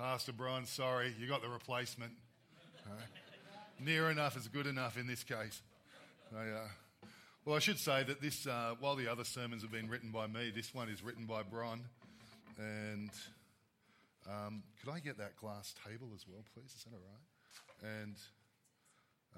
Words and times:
Pastor 0.00 0.32
Brian, 0.32 0.64
sorry, 0.64 1.14
you 1.20 1.28
got 1.28 1.42
the 1.42 1.48
replacement. 1.50 2.12
Uh, 2.86 2.94
near 3.78 4.08
enough 4.08 4.34
is 4.34 4.48
good 4.48 4.66
enough 4.66 4.96
in 4.96 5.06
this 5.06 5.22
case. 5.22 5.60
Uh, 6.34 6.40
well, 7.44 7.54
I 7.54 7.58
should 7.58 7.78
say 7.78 8.02
that 8.04 8.22
this, 8.22 8.46
uh, 8.46 8.76
while 8.80 8.96
the 8.96 9.08
other 9.08 9.24
sermons 9.24 9.60
have 9.60 9.70
been 9.70 9.90
written 9.90 10.10
by 10.10 10.26
me, 10.26 10.52
this 10.56 10.72
one 10.74 10.88
is 10.88 11.02
written 11.04 11.26
by 11.26 11.42
Bron. 11.42 11.82
And 12.56 13.10
um, 14.26 14.62
could 14.82 14.90
I 14.90 15.00
get 15.00 15.18
that 15.18 15.36
glass 15.36 15.74
table 15.86 16.08
as 16.14 16.24
well, 16.26 16.46
please? 16.54 16.72
Is 16.74 16.84
that 16.84 16.94
all 16.94 17.90
right? 17.92 18.00
And 18.00 18.16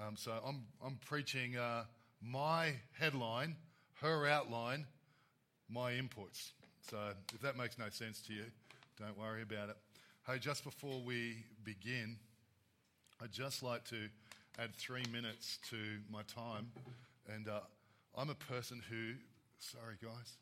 um, 0.00 0.14
so 0.16 0.30
I'm, 0.46 0.62
I'm 0.86 1.00
preaching 1.04 1.56
uh, 1.56 1.86
my 2.22 2.74
headline, 2.92 3.56
her 4.00 4.28
outline, 4.28 4.86
my 5.68 5.90
inputs. 5.90 6.52
So 6.88 6.98
if 7.34 7.40
that 7.40 7.56
makes 7.56 7.80
no 7.80 7.88
sense 7.88 8.20
to 8.28 8.32
you, 8.32 8.44
don't 8.96 9.18
worry 9.18 9.42
about 9.42 9.70
it. 9.70 9.76
Hey, 10.24 10.38
just 10.38 10.62
before 10.62 11.02
we 11.04 11.38
begin, 11.64 12.16
I'd 13.20 13.32
just 13.32 13.60
like 13.60 13.84
to 13.86 14.08
add 14.56 14.72
three 14.76 15.02
minutes 15.12 15.58
to 15.70 15.76
my 16.12 16.22
time. 16.22 16.70
And 17.34 17.48
uh, 17.48 17.58
I'm 18.16 18.30
a 18.30 18.36
person 18.36 18.80
who, 18.88 19.14
sorry 19.58 19.96
guys, 20.00 20.36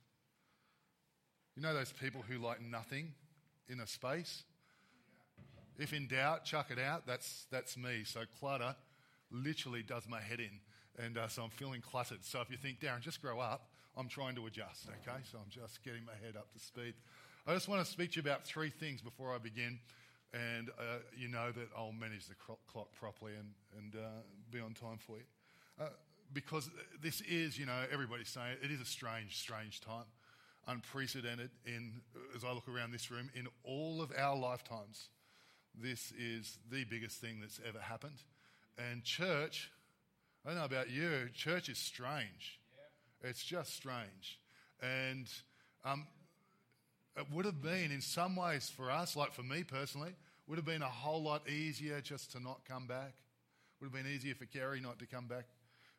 you 1.56 1.62
know 1.62 1.72
those 1.72 1.92
people 1.92 2.22
who 2.28 2.36
like 2.36 2.60
nothing 2.60 3.14
in 3.70 3.80
a 3.80 3.86
space? 3.86 4.42
If 5.78 5.94
in 5.94 6.08
doubt, 6.08 6.44
chuck 6.44 6.66
it 6.70 6.78
out. 6.78 7.06
That's, 7.06 7.46
that's 7.50 7.78
me. 7.78 8.02
So 8.04 8.24
clutter 8.38 8.76
literally 9.30 9.82
does 9.82 10.06
my 10.06 10.20
head 10.20 10.40
in. 10.40 10.60
And 11.02 11.16
uh, 11.16 11.28
so 11.28 11.42
I'm 11.42 11.48
feeling 11.48 11.80
cluttered. 11.80 12.22
So 12.22 12.42
if 12.42 12.50
you 12.50 12.58
think, 12.58 12.80
Darren, 12.80 13.00
just 13.00 13.22
grow 13.22 13.40
up, 13.40 13.70
I'm 13.96 14.08
trying 14.08 14.34
to 14.34 14.44
adjust, 14.44 14.88
okay? 14.88 15.20
So 15.32 15.38
I'm 15.38 15.48
just 15.48 15.82
getting 15.82 16.04
my 16.04 16.12
head 16.22 16.36
up 16.36 16.52
to 16.52 16.58
speed. 16.58 16.92
I 17.50 17.54
just 17.54 17.66
want 17.66 17.84
to 17.84 17.90
speak 17.90 18.12
to 18.12 18.16
you 18.16 18.22
about 18.22 18.44
three 18.44 18.70
things 18.70 19.02
before 19.02 19.34
I 19.34 19.38
begin. 19.38 19.80
And 20.32 20.68
uh, 20.78 20.98
you 21.16 21.26
know 21.26 21.50
that 21.50 21.66
I'll 21.76 21.90
manage 21.90 22.26
the 22.26 22.36
clock 22.36 22.92
properly 22.92 23.32
and, 23.32 23.48
and 23.76 23.96
uh, 23.96 24.08
be 24.52 24.60
on 24.60 24.72
time 24.72 24.98
for 24.98 25.16
you. 25.16 25.24
Uh, 25.80 25.88
because 26.32 26.70
this 27.02 27.20
is, 27.22 27.58
you 27.58 27.66
know, 27.66 27.82
everybody's 27.92 28.28
saying 28.28 28.52
it, 28.62 28.66
it 28.66 28.70
is 28.70 28.80
a 28.80 28.84
strange, 28.84 29.36
strange 29.36 29.80
time. 29.80 30.04
Unprecedented 30.68 31.50
in, 31.66 32.02
as 32.36 32.44
I 32.44 32.52
look 32.52 32.68
around 32.68 32.92
this 32.92 33.10
room, 33.10 33.28
in 33.34 33.48
all 33.64 34.00
of 34.00 34.12
our 34.16 34.36
lifetimes. 34.36 35.08
This 35.74 36.12
is 36.16 36.56
the 36.70 36.84
biggest 36.84 37.20
thing 37.20 37.40
that's 37.40 37.58
ever 37.68 37.80
happened. 37.80 38.22
And 38.78 39.02
church, 39.02 39.72
I 40.44 40.50
don't 40.50 40.58
know 40.58 40.64
about 40.66 40.88
you, 40.88 41.28
church 41.34 41.68
is 41.68 41.78
strange. 41.78 42.60
Yeah. 43.24 43.30
It's 43.30 43.42
just 43.42 43.74
strange. 43.74 44.38
And 44.80 45.26
um, 45.84 46.06
it 47.16 47.26
would 47.32 47.44
have 47.44 47.60
been, 47.60 47.90
in 47.90 48.00
some 48.00 48.36
ways, 48.36 48.70
for 48.74 48.90
us, 48.90 49.16
like 49.16 49.32
for 49.32 49.42
me 49.42 49.64
personally, 49.64 50.12
would 50.46 50.56
have 50.56 50.64
been 50.64 50.82
a 50.82 50.88
whole 50.88 51.22
lot 51.22 51.48
easier 51.48 52.00
just 52.00 52.32
to 52.32 52.40
not 52.40 52.60
come 52.66 52.86
back. 52.86 53.14
Would 53.80 53.86
have 53.86 54.04
been 54.04 54.12
easier 54.12 54.34
for 54.34 54.46
Kerry 54.46 54.80
not 54.80 54.98
to 54.98 55.06
come 55.06 55.26
back. 55.26 55.46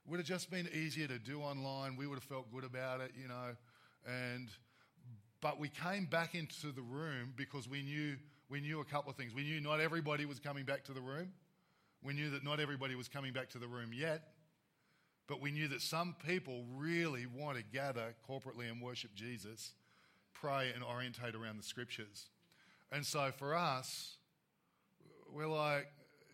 Would 0.07 0.19
have 0.19 0.27
just 0.27 0.49
been 0.49 0.67
easier 0.73 1.07
to 1.07 1.19
do 1.19 1.41
online. 1.41 1.95
We 1.95 2.07
would 2.07 2.15
have 2.15 2.23
felt 2.23 2.51
good 2.51 2.63
about 2.63 3.01
it, 3.01 3.11
you 3.19 3.27
know. 3.27 3.55
And 4.05 4.49
but 5.41 5.59
we 5.59 5.69
came 5.69 6.05
back 6.05 6.35
into 6.35 6.71
the 6.71 6.81
room 6.81 7.33
because 7.35 7.67
we 7.67 7.81
knew 7.81 8.17
we 8.49 8.61
knew 8.61 8.81
a 8.81 8.85
couple 8.85 9.09
of 9.09 9.15
things. 9.15 9.33
We 9.33 9.43
knew 9.43 9.61
not 9.61 9.79
everybody 9.79 10.25
was 10.25 10.39
coming 10.39 10.65
back 10.65 10.83
to 10.85 10.93
the 10.93 11.01
room. 11.01 11.31
We 12.03 12.13
knew 12.13 12.29
that 12.31 12.43
not 12.43 12.59
everybody 12.59 12.95
was 12.95 13.07
coming 13.07 13.31
back 13.31 13.49
to 13.51 13.59
the 13.59 13.67
room 13.67 13.91
yet. 13.93 14.23
But 15.27 15.39
we 15.39 15.51
knew 15.51 15.67
that 15.69 15.81
some 15.81 16.15
people 16.27 16.65
really 16.75 17.25
want 17.25 17.57
to 17.57 17.63
gather 17.63 18.13
corporately 18.29 18.69
and 18.69 18.81
worship 18.81 19.15
Jesus, 19.15 19.71
pray 20.33 20.71
and 20.73 20.83
orientate 20.83 21.35
around 21.35 21.57
the 21.57 21.63
scriptures. 21.63 22.29
And 22.91 23.05
so 23.05 23.31
for 23.37 23.55
us, 23.55 24.17
we're 25.33 25.47
like, 25.47 25.87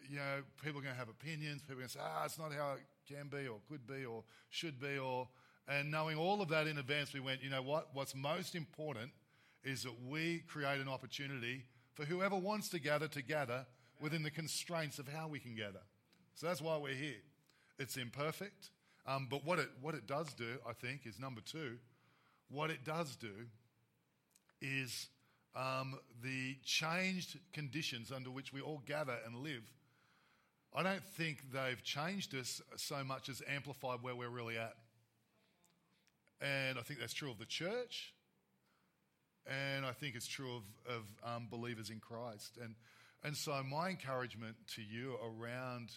you 0.09 0.17
know, 0.17 0.42
people 0.64 0.80
are 0.80 0.84
going 0.84 0.94
to 0.94 1.00
have 1.00 1.09
opinions. 1.09 1.62
People 1.62 1.76
are 1.76 1.80
going 1.80 1.88
to 1.89 1.94
say, 1.94 2.00
ah, 2.02 2.26
it's 2.26 2.39
not 2.39 2.54
how 2.54 2.73
it 2.73 2.86
can 3.08 3.27
be 3.27 3.48
or 3.48 3.58
could 3.70 3.86
be 3.86 4.05
or 4.05 4.23
should 4.49 4.80
be. 4.80 4.98
Or, 4.98 5.27
and 5.67 5.92
knowing 5.92 6.17
all 6.17 6.42
of 6.42 6.49
that 6.49 6.67
in 6.67 6.77
advance, 6.77 7.14
we 7.14 7.20
went, 7.20 7.44
you 7.44 7.49
know 7.49 7.61
what? 7.61 7.89
What's 7.94 8.16
most 8.16 8.55
important 8.55 9.11
is 9.64 9.83
that 9.83 9.94
we 10.08 10.44
create 10.48 10.80
an 10.80 10.88
opportunity 10.88 11.66
for 11.94 12.05
whoever 12.05 12.36
wants 12.36 12.70
to 12.70 12.80
gather 12.80 13.08
to 13.10 13.21
gather 13.21 13.66
within 14.00 14.23
the 14.23 14.32
constraints 14.32 15.00
of 15.00 15.08
how 15.08 15.27
we 15.27 15.39
can 15.39 15.55
gather. 15.55 15.82
So 16.36 16.48
that's 16.48 16.61
why 16.61 16.77
we're 16.77 16.94
here. 16.94 17.21
It's 17.80 17.98
imperfect. 17.98 18.70
Um, 19.05 19.27
but 19.30 19.45
what 19.45 19.60
it, 19.60 19.70
what 19.82 19.95
it 19.95 20.05
does 20.05 20.33
do, 20.33 20.58
I 20.67 20.73
think, 20.73 21.02
is 21.05 21.20
number 21.20 21.42
two, 21.42 21.77
what 22.50 22.70
it 22.70 22.83
does 22.83 23.16
do 23.16 23.48
is 24.62 25.08
um, 25.56 25.95
the 26.23 26.58
changed 26.64 27.40
conditions 27.54 28.12
under 28.12 28.30
which 28.30 28.54
we 28.54 28.62
all 28.62 28.82
gather 28.86 29.18
and 29.26 29.38
live. 29.38 29.64
I 30.73 30.84
don't 30.84 31.04
think 31.04 31.52
they've 31.52 31.82
changed 31.84 32.36
us 32.36 32.62
so 32.76 33.04
much 33.04 33.30
as 33.30 33.42
amplified 33.50 34.00
where 34.02 34.16
we're 34.16 34.30
really 34.30 34.58
at. 34.58 34.76
And 36.40 36.78
I 36.78 36.82
think 36.82 37.00
that's 37.00 37.14
true 37.14 37.32
of 37.32 37.40
the 37.40 37.45
church. 37.45 38.14
And 39.48 39.86
I 39.86 39.94
think 39.94 40.16
it's 40.16 40.28
true 40.28 40.58
of, 40.58 40.64
of 40.95 41.04
um, 41.24 41.48
believers 41.50 41.89
in 41.89 42.00
Christ. 42.00 42.58
And, 42.62 42.76
and 43.24 43.36
so, 43.36 43.64
my 43.64 43.89
encouragement 43.89 44.56
to 44.76 44.82
you 44.82 45.16
around 45.24 45.89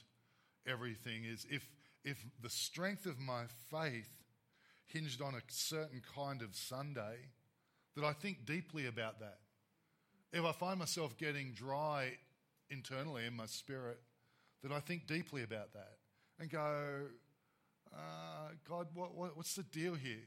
everything 0.66 1.24
is 1.24 1.46
if, 1.50 1.68
if 2.04 2.24
the 2.42 2.48
strength 2.48 3.06
of 3.06 3.18
my 3.18 3.44
faith 3.70 4.08
hinged 4.86 5.20
on 5.20 5.34
a 5.34 5.40
certain 5.48 6.00
kind 6.14 6.42
of 6.42 6.54
Sunday, 6.54 7.16
that 7.96 8.04
I 8.04 8.12
think 8.12 8.46
deeply 8.46 8.86
about 8.86 9.20
that. 9.20 9.38
If 10.32 10.44
I 10.44 10.52
find 10.52 10.78
myself 10.78 11.16
getting 11.18 11.52
dry 11.52 12.12
internally 12.70 13.26
in 13.26 13.34
my 13.34 13.46
spirit, 13.46 13.98
that 14.62 14.72
I 14.72 14.80
think 14.80 15.06
deeply 15.06 15.42
about 15.42 15.72
that 15.72 15.96
and 16.38 16.50
go, 16.50 17.06
uh, 17.92 18.50
God, 18.68 18.88
what, 18.94 19.14
what, 19.14 19.36
what's 19.36 19.54
the 19.54 19.62
deal 19.64 19.94
here? 19.94 20.26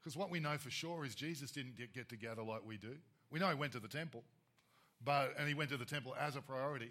Because 0.00 0.16
what 0.16 0.30
we 0.30 0.40
know 0.40 0.56
for 0.56 0.70
sure 0.70 1.04
is 1.04 1.14
Jesus 1.14 1.50
didn't 1.50 1.76
get, 1.76 1.92
get 1.92 2.08
together 2.08 2.42
like 2.42 2.64
we 2.64 2.76
do. 2.76 2.96
We 3.30 3.38
know 3.38 3.48
he 3.48 3.54
went 3.54 3.72
to 3.72 3.80
the 3.80 3.88
temple, 3.88 4.24
but, 5.04 5.34
and 5.38 5.46
he 5.48 5.54
went 5.54 5.70
to 5.70 5.76
the 5.76 5.84
temple 5.84 6.14
as 6.18 6.36
a 6.36 6.40
priority, 6.40 6.90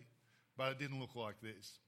but 0.58 0.72
it 0.72 0.79
didn't 0.79 1.00
look 1.00 1.16
like 1.16 1.41
this. 1.41 1.79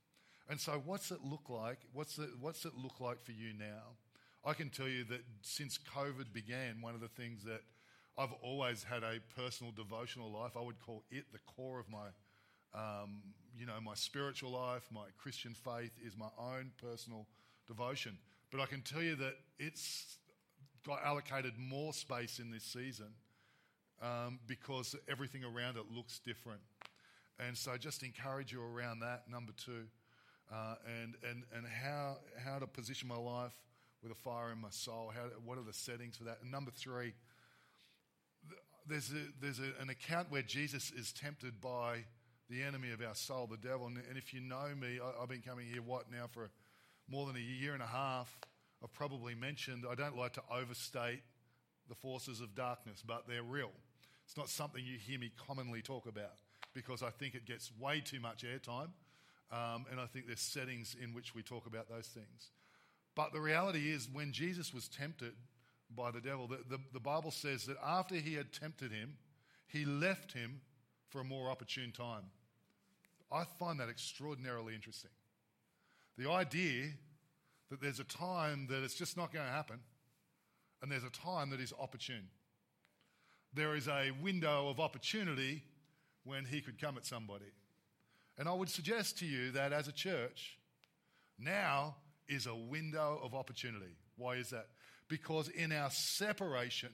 And 0.50 0.60
so, 0.60 0.82
what's 0.84 1.12
it 1.12 1.20
look 1.24 1.50
like? 1.50 1.80
What's 1.94 2.18
it, 2.18 2.30
what's 2.40 2.66
it 2.66 2.74
look 2.76 3.00
like 3.00 3.24
for 3.24 3.32
you 3.32 3.54
now? 3.58 3.96
I 4.44 4.54
can 4.54 4.70
tell 4.70 4.88
you 4.88 5.04
that 5.06 5.22
since 5.42 5.78
COVID 5.96 6.34
began, 6.34 6.82
one 6.82 6.96
of 6.96 7.02
the 7.02 7.08
things 7.08 7.44
that 7.44 7.62
I've 8.18 8.34
always 8.42 8.84
had 8.84 9.04
a 9.04 9.20
personal 9.36 9.72
devotional 9.72 10.32
life. 10.32 10.52
I 10.58 10.62
would 10.62 10.80
call 10.80 11.04
it 11.12 11.26
the 11.32 11.40
core 11.40 11.80
of 11.80 11.86
my, 11.90 12.08
um, 12.74 13.22
you 13.56 13.66
know, 13.66 13.80
my 13.82 13.96
spiritual 13.96 14.52
life, 14.52 14.84
my 14.92 15.06
Christian 15.18 15.54
faith 15.54 15.94
is 16.06 16.18
my 16.18 16.30
own 16.38 16.72
personal 16.82 17.28
devotion. 17.68 18.18
But 18.52 18.60
I 18.60 18.66
can 18.66 18.82
tell 18.82 19.02
you 19.02 19.16
that 19.16 19.36
it's 19.60 20.18
got 20.86 21.04
allocated 21.06 21.54
more 21.58 21.94
space 21.94 22.40
in 22.40 22.52
this 22.52 22.64
season 22.64 23.14
um, 24.02 24.40
because 24.48 24.96
everything 25.10 25.44
around 25.44 25.78
it 25.78 25.86
looks 25.96 26.20
different. 26.20 26.62
And 27.40 27.58
so 27.58 27.78
just 27.78 28.04
encourage 28.04 28.52
you 28.52 28.62
around 28.62 29.00
that, 29.00 29.24
number 29.30 29.54
two, 29.54 29.86
uh, 30.52 30.76
and, 30.86 31.16
and, 31.28 31.44
and 31.56 31.66
how, 31.66 32.18
how 32.44 32.60
to 32.60 32.68
position 32.68 33.08
my 33.08 33.16
life 33.16 33.54
with 34.04 34.12
a 34.12 34.16
fire 34.16 34.52
in 34.52 34.60
my 34.60 34.70
soul. 34.70 35.12
How, 35.16 35.28
what 35.46 35.58
are 35.58 35.64
the 35.64 35.74
settings 35.74 36.18
for 36.18 36.26
that? 36.26 36.40
And 36.42 36.52
number 36.52 36.72
three, 36.72 37.14
there's, 38.92 39.12
a, 39.12 39.42
there's 39.42 39.60
a, 39.60 39.82
an 39.82 39.90
account 39.90 40.30
where 40.30 40.42
Jesus 40.42 40.92
is 40.92 41.14
tempted 41.14 41.62
by 41.62 42.00
the 42.50 42.62
enemy 42.62 42.92
of 42.92 43.02
our 43.02 43.16
soul, 43.16 43.48
the 43.48 43.58
devil. 43.58 43.88
And, 43.88 43.98
and 44.10 44.18
if 44.18 44.34
you 44.34 44.42
know 44.42 44.68
me, 44.80 45.00
I, 45.02 45.20
have 45.20 45.30
been 45.30 45.42
coming 45.42 45.66
here, 45.66 45.82
what, 45.82 46.12
now 46.12 46.26
for 46.30 46.50
more 47.08 47.26
than 47.26 47.38
a 47.38 47.40
year 47.40 47.74
and 47.74 47.82
a 47.82 47.88
half. 47.88 48.38
I've 48.84 48.94
probably 48.94 49.36
mentioned 49.36 49.86
I 49.90 49.96
don't 49.96 50.18
like 50.18 50.34
to 50.34 50.42
overstate 50.52 51.22
the 51.88 51.96
forces 51.96 52.42
of 52.42 52.54
darkness, 52.56 53.04
but 53.06 53.28
they're 53.28 53.44
real. 53.44 53.72
It's 54.26 54.38
not 54.38 54.50
something 54.50 54.84
you 54.84 54.98
hear 54.98 55.20
me 55.20 55.32
commonly 55.48 55.82
talk 55.82 56.06
about 56.06 56.36
because 56.74 57.04
I 57.04 57.10
think 57.10 57.36
it 57.36 57.46
gets 57.46 57.72
way 57.80 58.02
too 58.02 58.20
much 58.20 58.44
airtime. 58.44 58.90
Um, 59.52 59.86
and 59.92 60.00
I 60.00 60.06
think 60.06 60.28
there's 60.28 60.40
settings 60.40 60.96
in 61.02 61.14
which 61.14 61.36
we 61.36 61.44
talk 61.44 61.66
about 61.66 61.90
those 61.90 62.08
things. 62.08 62.52
But 63.16 63.34
the 63.34 63.42
reality 63.42 63.92
is, 63.92 64.08
when 64.12 64.32
Jesus 64.32 64.74
was 64.74 64.88
tempted, 64.88 65.34
by 65.96 66.12
the 66.12 66.22
devil. 66.22 66.48
The, 66.48 66.60
the, 66.70 66.80
the, 66.94 67.00
Bible 67.00 67.32
says 67.32 67.66
that 67.66 67.78
after 67.84 68.16
he 68.16 68.34
had 68.34 68.52
tempted 68.54 68.92
him, 68.92 69.14
he 69.68 69.86
left 69.86 70.34
him 70.34 70.62
for 71.10 71.22
a 71.22 71.24
more 71.24 71.50
opportune 71.50 71.92
time. 71.92 72.24
I 73.32 73.44
find 73.60 73.80
that 73.80 73.90
extraordinarily 73.90 74.76
interesting. 74.76 75.12
The 76.18 76.30
idea 76.30 76.88
that 77.70 77.82
there's 77.82 78.00
a 78.00 78.06
time 78.06 78.68
that 78.70 78.84
it's 78.84 78.96
just 78.96 79.16
not 79.16 79.32
going 79.32 79.46
to 79.46 79.52
happen, 79.52 79.80
and 80.82 80.92
there's 80.92 81.04
a 81.04 81.10
time 81.10 81.50
that 81.52 81.62
is 81.62 81.74
opportune. 81.80 82.28
There 83.54 83.76
is 83.76 83.88
a 83.88 84.12
window 84.22 84.70
of 84.70 84.80
opportunity 84.80 85.64
when 86.24 86.46
he 86.46 86.62
could 86.62 86.80
come 86.80 86.98
at 86.98 87.06
somebody. 87.06 87.52
And 88.38 88.48
I 88.48 88.54
would 88.54 88.70
suggest 88.70 89.20
to 89.20 89.26
you 89.26 89.52
that 89.52 89.74
as 89.74 89.88
a 89.88 89.92
church, 89.92 90.58
now 91.38 91.96
is 92.28 92.48
a 92.48 92.56
window 92.56 93.20
of 93.24 93.34
opportunity. 93.34 93.98
Why 94.18 94.36
is 94.36 94.50
that? 94.52 94.68
Because 95.12 95.50
in 95.50 95.74
our 95.74 95.92
separation, 95.92 96.88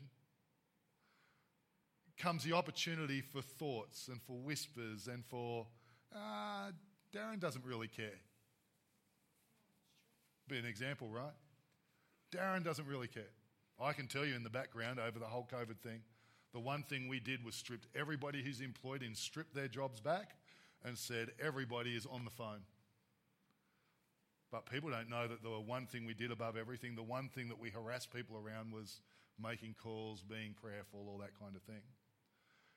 comes 2.17 2.43
the 2.43 2.53
opportunity 2.53 3.21
for 3.21 3.43
thoughts 3.43 4.07
and 4.07 4.19
for 4.23 4.39
whispers 4.39 5.07
and 5.07 5.23
for, 5.23 5.67
uh, 6.15 6.71
Darren 7.13 7.39
doesn't 7.39 7.63
really 7.63 7.87
care. 7.87 8.19
Be 10.47 10.57
an 10.57 10.65
example, 10.65 11.09
right? 11.09 11.35
Darren 12.31 12.63
doesn't 12.63 12.87
really 12.87 13.07
care. 13.07 13.29
I 13.79 13.93
can 13.93 14.07
tell 14.07 14.25
you 14.25 14.33
in 14.33 14.41
the 14.41 14.49
background 14.49 14.99
over 14.99 15.19
the 15.19 15.25
whole 15.25 15.47
COVID 15.53 15.77
thing, 15.77 16.01
the 16.53 16.59
one 16.59 16.81
thing 16.81 17.07
we 17.07 17.19
did 17.19 17.45
was 17.45 17.53
stripped 17.53 17.85
everybody 17.95 18.41
who's 18.41 18.61
employed 18.61 19.03
in, 19.03 19.13
stripped 19.13 19.53
their 19.53 19.67
jobs 19.67 20.01
back, 20.01 20.31
and 20.83 20.97
said 20.97 21.29
everybody 21.39 21.95
is 21.95 22.07
on 22.07 22.25
the 22.25 22.31
phone. 22.31 22.61
But 24.51 24.65
people 24.65 24.89
don't 24.89 25.09
know 25.09 25.27
that 25.27 25.43
the 25.43 25.49
one 25.49 25.87
thing 25.87 26.05
we 26.05 26.13
did 26.13 26.31
above 26.31 26.55
everything, 26.55 26.95
the 26.95 27.03
one 27.03 27.29
thing 27.29 27.49
that 27.49 27.59
we 27.59 27.69
harassed 27.69 28.13
people 28.13 28.37
around 28.37 28.71
was 28.71 29.01
making 29.41 29.75
calls, 29.81 30.21
being 30.21 30.55
prayerful, 30.61 31.05
all 31.07 31.17
that 31.19 31.37
kind 31.39 31.55
of 31.55 31.61
thing. 31.63 31.83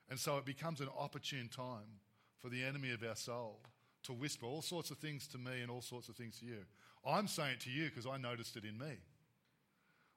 And 0.09 0.19
so 0.19 0.37
it 0.37 0.45
becomes 0.45 0.81
an 0.81 0.89
opportune 0.97 1.47
time 1.47 1.99
for 2.39 2.49
the 2.49 2.63
enemy 2.63 2.91
of 2.91 3.03
our 3.07 3.15
soul 3.15 3.61
to 4.03 4.13
whisper 4.13 4.45
all 4.45 4.61
sorts 4.61 4.91
of 4.91 4.97
things 4.97 5.27
to 5.27 5.37
me 5.37 5.61
and 5.61 5.71
all 5.71 5.81
sorts 5.81 6.09
of 6.09 6.15
things 6.15 6.39
to 6.39 6.45
you. 6.45 6.57
I'm 7.05 7.27
saying 7.27 7.53
it 7.53 7.59
to 7.61 7.69
you 7.69 7.85
because 7.85 8.05
I 8.05 8.17
noticed 8.17 8.57
it 8.57 8.65
in 8.65 8.77
me. 8.77 8.97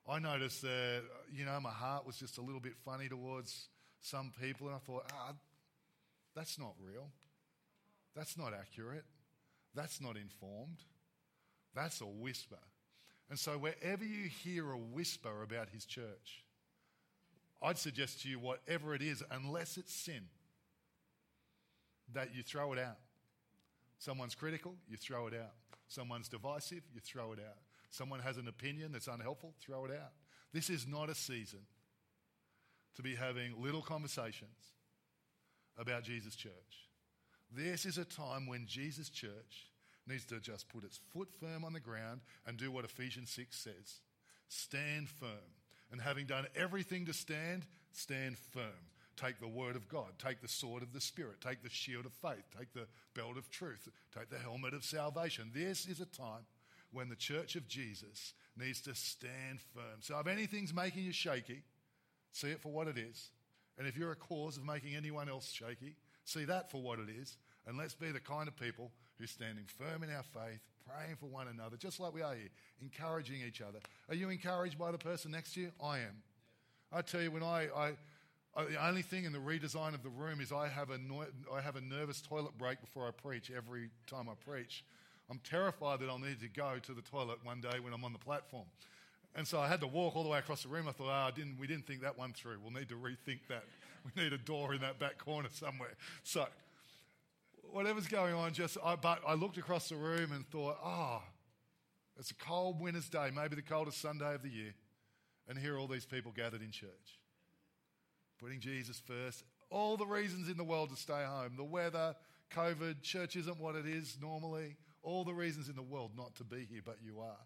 I 0.09 0.19
noticed 0.19 0.63
that, 0.63 1.03
you 1.33 1.45
know, 1.45 1.59
my 1.61 1.71
heart 1.71 2.07
was 2.07 2.17
just 2.17 2.37
a 2.39 2.43
little 2.43 2.61
bit 2.61 2.75
funny 2.85 3.09
towards 3.09 3.69
some 4.01 4.33
people, 4.43 4.67
and 4.67 4.77
I 4.77 4.79
thought, 4.79 5.11
ah, 5.15 5.33
that's 6.35 6.59
not 6.59 6.75
real. 6.79 7.09
That's 8.15 8.37
not 8.37 8.53
accurate. 8.53 9.05
That's 9.75 10.01
not 10.01 10.17
informed. 10.17 10.83
That's 11.75 12.01
a 12.01 12.07
whisper. 12.07 12.59
And 13.31 13.39
so, 13.39 13.53
wherever 13.53 14.05
you 14.05 14.29
hear 14.29 14.71
a 14.71 14.79
whisper 14.79 15.43
about 15.43 15.69
his 15.71 15.85
church, 15.85 16.45
I'd 17.63 17.79
suggest 17.79 18.23
to 18.23 18.29
you, 18.29 18.39
whatever 18.39 18.95
it 18.95 19.03
is, 19.03 19.23
unless 19.31 19.77
it's 19.79 19.95
sin, 19.95 20.29
that 22.13 22.35
you 22.35 22.43
throw 22.43 22.73
it 22.75 22.79
out. 22.79 22.99
Someone's 23.99 24.35
critical, 24.35 24.75
you 24.89 24.97
throw 24.97 25.27
it 25.27 25.35
out. 25.35 25.55
Someone's 25.89 26.29
divisive, 26.29 26.83
you 26.93 27.01
throw 27.01 27.33
it 27.33 27.39
out. 27.39 27.57
Someone 27.91 28.21
has 28.21 28.37
an 28.37 28.49
opinion 28.49 28.93
that's 28.93 29.07
unhelpful, 29.07 29.55
throw 29.61 29.85
it 29.87 29.91
out. 29.91 30.13
This 30.53 30.69
is 30.69 30.87
not 30.87 31.09
a 31.09 31.15
season 31.15 31.61
to 32.97 33.03
be 33.03 33.15
having 33.15 33.55
little 33.61 33.83
conversations 33.83 34.75
about 35.79 36.05
Jesus' 36.05 36.37
church. 36.37 36.53
This 37.51 37.87
is 37.87 37.99
a 37.99 38.05
time 38.05 38.47
when 38.47 38.67
Jesus' 38.67 39.09
church 39.09 39.69
needs 40.07 40.25
to 40.27 40.41
just 40.41 40.69
put 40.69 40.85
its 40.85 41.01
foot 41.13 41.29
firm 41.41 41.65
on 41.65 41.73
the 41.73 41.81
ground 41.81 42.21
and 42.47 42.57
do 42.57 42.71
what 42.71 42.85
Ephesians 42.85 43.31
6 43.31 43.57
says 43.57 44.01
stand 44.49 45.09
firm. 45.09 45.29
And 45.91 46.01
having 46.01 46.27
done 46.27 46.47
everything 46.57 47.07
to 47.07 47.13
stand, 47.13 47.65
stand 47.93 48.37
firm. 48.39 48.91
Take 49.17 49.39
the 49.39 49.49
word 49.49 49.77
of 49.77 49.89
God, 49.89 50.09
take 50.19 50.41
the 50.41 50.49
sword 50.49 50.83
of 50.83 50.93
the 50.93 51.01
Spirit, 51.01 51.41
take 51.41 51.63
the 51.63 51.71
shield 51.71 52.05
of 52.05 52.13
faith, 52.15 52.45
take 52.57 52.73
the 52.73 52.89
belt 53.15 53.37
of 53.37 53.49
truth, 53.49 53.89
take 54.17 54.29
the 54.29 54.39
helmet 54.39 54.75
of 54.75 54.85
salvation. 54.85 55.51
This 55.55 55.87
is 55.87 56.01
a 56.01 56.07
time 56.07 56.47
when 56.93 57.09
the 57.09 57.17
church 57.17 57.55
of 57.55 57.69
Jesus 57.69 58.35
needs 58.57 58.81
to 58.83 58.95
stand 58.95 59.61
firm. 59.73 60.01
So 60.01 60.19
if 60.19 60.27
anything's 60.27 60.75
making 60.75 61.05
you 61.05 61.13
shaky, 61.13 61.63
see 62.33 62.49
it 62.49 62.61
for 62.61 62.73
what 62.73 62.89
it 62.89 62.99
is. 62.99 63.31
And 63.79 63.87
if 63.87 63.97
you're 63.97 64.13
a 64.13 64.17
cause 64.17 64.57
of 64.57 64.65
making 64.65 64.97
anyone 64.97 65.29
else 65.29 65.51
shaky, 65.51 65.95
see 66.25 66.45
that 66.47 66.71
for 66.71 66.83
what 66.83 66.99
it 66.99 67.09
is. 67.09 67.37
And 67.67 67.79
let's 67.79 67.95
be 67.95 68.11
the 68.11 68.21
kind 68.21 68.49
of 68.49 68.57
people 68.57 68.91
who's 69.19 69.31
standing 69.31 69.65
firm 69.67 70.03
in 70.03 70.11
our 70.11 70.23
faith, 70.23 70.61
praying 70.89 71.17
for 71.17 71.27
one 71.27 71.49
another, 71.49 71.77
just 71.77 72.01
like 72.01 72.15
we 72.15 72.23
are 72.23 72.35
here, 72.35 72.49
encouraging 72.83 73.41
each 73.47 73.61
other. 73.61 73.79
Are 74.09 74.15
you 74.15 74.29
encouraged 74.31 74.79
by 74.79 74.93
the 74.93 74.99
person 74.99 75.31
next 75.31 75.55
to 75.55 75.61
you? 75.61 75.73
I 75.83 75.99
am. 75.99 76.23
I 76.93 77.03
tell 77.03 77.23
you, 77.23 77.31
when 77.31 77.43
I, 77.43 77.69
I, 77.77 77.93
I 78.57 78.65
the 78.65 78.87
only 78.87 79.03
thing 79.03 79.25
in 79.25 79.33
the 79.33 79.39
redesign 79.39 79.95
of 79.95 80.03
the 80.03 80.11
room 80.11 80.41
is 80.41 80.53
I 80.53 80.69
have, 80.69 80.91
a 80.91 80.99
no, 80.99 81.25
I 81.53 81.61
have 81.61 81.77
a 81.77 81.81
nervous 81.81 82.21
toilet 82.21 82.57
break 82.59 82.81
before 82.81 83.07
I 83.07 83.11
preach 83.11 83.51
every 83.55 83.91
time 84.07 84.29
I 84.29 84.35
preach. 84.49 84.85
I'm 85.31 85.41
terrified 85.41 86.01
that 86.01 86.09
I'll 86.09 86.19
need 86.19 86.41
to 86.41 86.49
go 86.49 86.75
to 86.83 86.93
the 86.93 87.03
toilet 87.03 87.39
one 87.45 87.61
day 87.61 87.81
when 87.81 87.93
I'm 87.93 88.05
on 88.05 88.13
the 88.13 88.19
platform. 88.19 88.67
And 89.35 89.49
so 89.49 89.59
I 89.59 89.67
had 89.67 89.81
to 89.81 89.87
walk 89.87 90.15
all 90.15 90.23
the 90.23 90.29
way 90.29 90.39
across 90.39 90.63
the 90.63 90.69
room. 90.69 90.87
I 90.87 90.93
thought, 90.93 91.09
oh, 91.09 91.29
I 91.29 91.31
didn't, 91.35 91.59
we 91.59 91.67
didn't 91.67 91.87
think 91.87 92.03
that 92.03 92.17
one 92.17 92.33
through. 92.33 92.59
We'll 92.63 92.73
need 92.73 92.89
to 92.91 92.97
rethink 92.97 93.41
that. 93.49 93.65
We 94.15 94.23
need 94.23 94.35
a 94.35 94.39
door 94.39 94.75
in 94.75 94.83
that 94.83 94.99
back 94.99 95.17
corner 95.17 95.49
somewhere. 95.51 95.95
So 96.25 96.47
whatever's 97.73 98.07
going 98.07 98.35
on, 98.35 98.53
just, 98.53 98.79
I, 98.85 98.97
but 98.97 99.21
I 99.27 99.35
looked 99.35 99.59
across 99.59 99.89
the 99.89 99.97
room 99.97 100.33
and 100.33 100.47
thought, 100.49 100.77
oh, 100.85 101.23
it's 102.19 102.31
a 102.31 102.35
cold 102.35 102.81
winter's 102.81 103.09
day, 103.09 103.31
maybe 103.35 103.57
the 103.57 103.63
coldest 103.63 104.01
Sunday 104.01 104.35
of 104.35 104.43
the 104.43 104.49
year. 104.49 104.75
And 105.49 105.59
here 105.59 105.75
are 105.75 105.79
all 105.79 105.89
these 105.89 106.07
people 106.07 106.33
gathered 106.35 106.63
in 106.63 106.71
church, 106.71 107.19
putting 108.39 108.61
Jesus 108.61 109.03
first. 109.05 109.45
All 109.71 109.97
the 109.97 110.07
reasons 110.07 110.49
in 110.49 110.57
the 110.57 110.65
world 110.65 110.91
to 110.91 110.97
stay 110.97 111.25
home 111.25 111.55
the 111.57 111.65
weather, 111.65 112.15
COVID, 112.55 113.03
church 113.03 113.37
isn't 113.37 113.59
what 113.59 113.75
it 113.75 113.87
is 113.87 114.17
normally. 114.21 114.77
All 115.03 115.25
the 115.25 115.35
reasons 115.35 115.69
in 115.69 115.77
the 115.77 115.83
world 115.83 116.13
not 116.17 116.35
to 116.37 116.45
be 116.45 116.67
here, 116.71 116.81
but 116.85 116.97
you 117.05 117.21
are. 117.21 117.37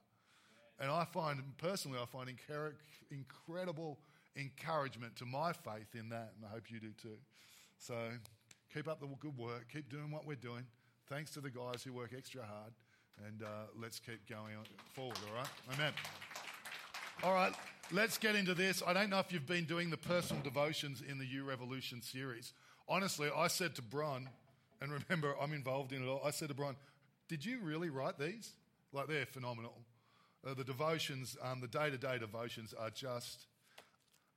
And 0.79 0.91
I 0.91 1.05
find, 1.07 1.41
personally, 1.57 1.99
I 2.01 2.07
find 2.07 2.31
incredible 3.11 3.99
encouragement 4.37 5.17
to 5.17 5.25
my 5.25 5.53
faith 5.53 5.95
in 5.95 6.11
that, 6.11 6.35
and 6.37 6.45
I 6.47 6.51
hope 6.53 6.71
you 6.71 6.79
do 6.79 6.93
too. 7.03 7.17
So 7.79 7.95
Keep 8.79 8.87
up 8.87 9.01
the 9.01 9.09
good 9.19 9.37
work. 9.37 9.67
Keep 9.73 9.91
doing 9.91 10.09
what 10.13 10.25
we're 10.25 10.37
doing. 10.37 10.63
Thanks 11.09 11.33
to 11.33 11.41
the 11.41 11.51
guys 11.51 11.83
who 11.83 11.93
work 11.93 12.13
extra 12.17 12.43
hard. 12.43 12.73
And 13.27 13.43
uh, 13.43 13.47
let's 13.77 13.99
keep 13.99 14.25
going 14.29 14.55
forward, 14.95 15.19
all 15.29 15.37
right? 15.37 15.49
Amen. 15.75 15.93
All 17.25 17.35
right, 17.35 17.53
let's 17.91 18.19
get 18.19 18.37
into 18.37 18.55
this. 18.55 18.81
I 18.87 18.93
don't 18.93 19.11
know 19.11 19.19
if 19.19 19.33
you've 19.33 19.49
been 19.49 19.65
doing 19.65 19.91
the 19.91 19.97
personal 19.97 20.41
devotions 20.45 21.03
in 21.03 21.19
the 21.19 21.27
U 21.27 21.43
Revolution 21.43 22.03
series. 22.03 22.53
Honestly, 22.89 23.29
I 23.37 23.49
said 23.49 23.75
to 23.75 23.83
Bron, 23.83 24.29
and 24.81 24.93
remember, 24.93 25.35
I'm 25.43 25.53
involved 25.53 25.93
in 25.93 26.05
it 26.05 26.07
all. 26.07 26.23
I 26.25 26.31
said 26.31 26.47
to 26.47 26.55
Bron, 26.55 26.77
Did 27.27 27.45
you 27.45 27.59
really 27.61 27.91
write 27.91 28.17
these? 28.17 28.53
Like, 28.93 29.09
they're 29.09 29.27
phenomenal. 29.27 29.75
Uh, 30.47 30.55
the 30.55 30.63
devotions, 30.63 31.37
um, 31.43 31.61
the 31.61 31.67
day 31.67 31.91
to 31.91 31.99
day 31.99 32.19
devotions 32.21 32.75
are 32.79 32.91
just 32.91 33.47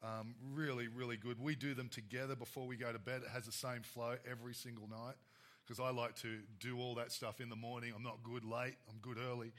um, 0.03 0.35
really, 0.53 0.87
really 0.87 1.17
good. 1.17 1.39
We 1.39 1.55
do 1.55 1.73
them 1.73 1.89
together 1.89 2.35
before 2.35 2.65
we 2.65 2.75
go 2.75 2.91
to 2.91 2.99
bed. 2.99 3.21
It 3.23 3.29
has 3.31 3.45
the 3.45 3.51
same 3.51 3.81
flow 3.83 4.15
every 4.29 4.53
single 4.53 4.87
night 4.89 5.15
because 5.65 5.79
I 5.79 5.91
like 5.91 6.15
to 6.17 6.39
do 6.59 6.79
all 6.79 6.95
that 6.95 7.11
stuff 7.11 7.39
in 7.39 7.49
the 7.49 7.55
morning. 7.55 7.93
I'm 7.95 8.03
not 8.03 8.23
good 8.23 8.43
late, 8.43 8.75
I'm 8.89 8.97
good 9.01 9.17
early. 9.17 9.51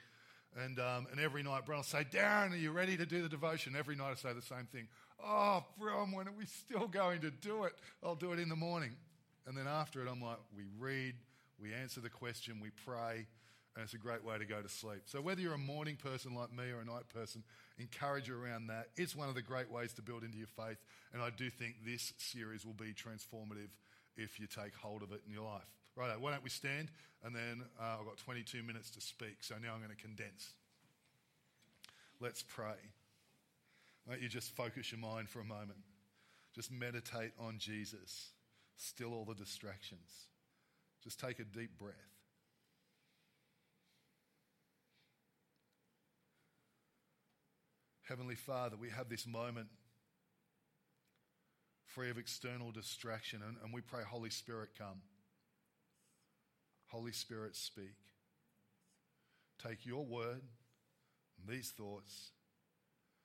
And, 0.62 0.78
um, 0.78 1.06
and 1.10 1.18
every 1.18 1.42
night, 1.42 1.64
Bron 1.64 1.78
will 1.78 1.84
say, 1.84 2.04
Darren, 2.04 2.52
are 2.52 2.56
you 2.56 2.72
ready 2.72 2.96
to 2.98 3.06
do 3.06 3.22
the 3.22 3.28
devotion? 3.28 3.74
Every 3.74 3.96
night 3.96 4.10
I 4.10 4.14
say 4.14 4.32
the 4.34 4.42
same 4.42 4.66
thing. 4.70 4.86
Oh, 5.24 5.64
Bron, 5.78 6.12
when 6.12 6.28
are 6.28 6.34
we 6.36 6.44
still 6.44 6.88
going 6.88 7.20
to 7.20 7.30
do 7.30 7.64
it? 7.64 7.72
I'll 8.04 8.16
do 8.16 8.32
it 8.32 8.38
in 8.38 8.50
the 8.50 8.56
morning. 8.56 8.90
And 9.46 9.56
then 9.56 9.66
after 9.66 10.04
it, 10.04 10.10
I'm 10.10 10.20
like, 10.20 10.36
we 10.54 10.64
read, 10.78 11.14
we 11.60 11.72
answer 11.72 12.00
the 12.00 12.10
question, 12.10 12.60
we 12.60 12.68
pray, 12.84 13.26
and 13.74 13.82
it's 13.82 13.94
a 13.94 13.98
great 13.98 14.24
way 14.24 14.36
to 14.38 14.44
go 14.44 14.60
to 14.60 14.68
sleep. 14.68 15.02
So, 15.06 15.20
whether 15.20 15.40
you're 15.40 15.54
a 15.54 15.58
morning 15.58 15.96
person 15.96 16.34
like 16.34 16.52
me 16.52 16.70
or 16.70 16.80
a 16.80 16.84
night 16.84 17.08
person, 17.08 17.42
encourage 17.78 18.28
you 18.28 18.36
around 18.36 18.66
that. 18.66 18.88
It's 18.96 19.16
one 19.16 19.28
of 19.28 19.34
the 19.34 19.42
great 19.42 19.70
ways 19.70 19.92
to 19.94 20.02
build 20.02 20.24
into 20.24 20.38
your 20.38 20.48
faith, 20.48 20.78
and 21.12 21.22
I 21.22 21.30
do 21.30 21.48
think 21.48 21.76
this 21.84 22.12
series 22.18 22.66
will 22.66 22.74
be 22.74 22.92
transformative 22.92 23.70
if 24.16 24.38
you 24.38 24.46
take 24.46 24.74
hold 24.74 25.02
of 25.02 25.12
it 25.12 25.22
in 25.26 25.32
your 25.32 25.44
life. 25.44 25.62
Right, 25.96 26.18
why 26.18 26.30
don't 26.32 26.42
we 26.42 26.50
stand? 26.50 26.90
And 27.22 27.34
then 27.34 27.62
uh, 27.80 27.96
I've 28.00 28.06
got 28.06 28.16
22 28.18 28.62
minutes 28.62 28.90
to 28.90 29.00
speak, 29.00 29.38
so 29.40 29.54
now 29.62 29.74
I'm 29.74 29.80
going 29.80 29.94
to 29.94 30.02
condense. 30.02 30.52
Let's 32.20 32.42
pray. 32.42 32.80
Why 34.04 34.14
don't 34.14 34.22
you 34.22 34.28
just 34.28 34.54
focus 34.56 34.90
your 34.90 35.00
mind 35.00 35.28
for 35.28 35.40
a 35.40 35.44
moment? 35.44 35.78
Just 36.54 36.72
meditate 36.72 37.32
on 37.38 37.58
Jesus. 37.58 38.30
Still 38.76 39.12
all 39.12 39.24
the 39.24 39.34
distractions. 39.34 40.26
Just 41.02 41.20
take 41.20 41.38
a 41.40 41.44
deep 41.44 41.78
breath. 41.78 42.11
Heavenly 48.08 48.34
Father, 48.34 48.76
we 48.76 48.90
have 48.90 49.08
this 49.08 49.26
moment 49.26 49.68
free 51.86 52.10
of 52.10 52.18
external 52.18 52.70
distraction, 52.70 53.42
and, 53.46 53.56
and 53.62 53.72
we 53.72 53.80
pray, 53.80 54.02
Holy 54.08 54.30
Spirit, 54.30 54.70
come. 54.76 55.02
Holy 56.86 57.12
Spirit, 57.12 57.54
speak. 57.54 57.96
Take 59.62 59.86
your 59.86 60.04
word, 60.04 60.40
and 61.38 61.48
these 61.48 61.70
thoughts, 61.70 62.30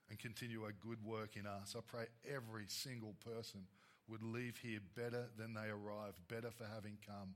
and 0.09 0.19
continue 0.19 0.65
a 0.65 0.71
good 0.71 1.03
work 1.03 1.35
in 1.35 1.45
us. 1.47 1.75
I 1.77 1.81
pray 1.85 2.05
every 2.29 2.65
single 2.67 3.15
person 3.25 3.61
would 4.07 4.23
leave 4.23 4.57
here 4.57 4.79
better 4.95 5.25
than 5.37 5.53
they 5.53 5.69
arrived, 5.69 6.19
better 6.29 6.51
for 6.51 6.65
having 6.73 6.97
come, 7.05 7.35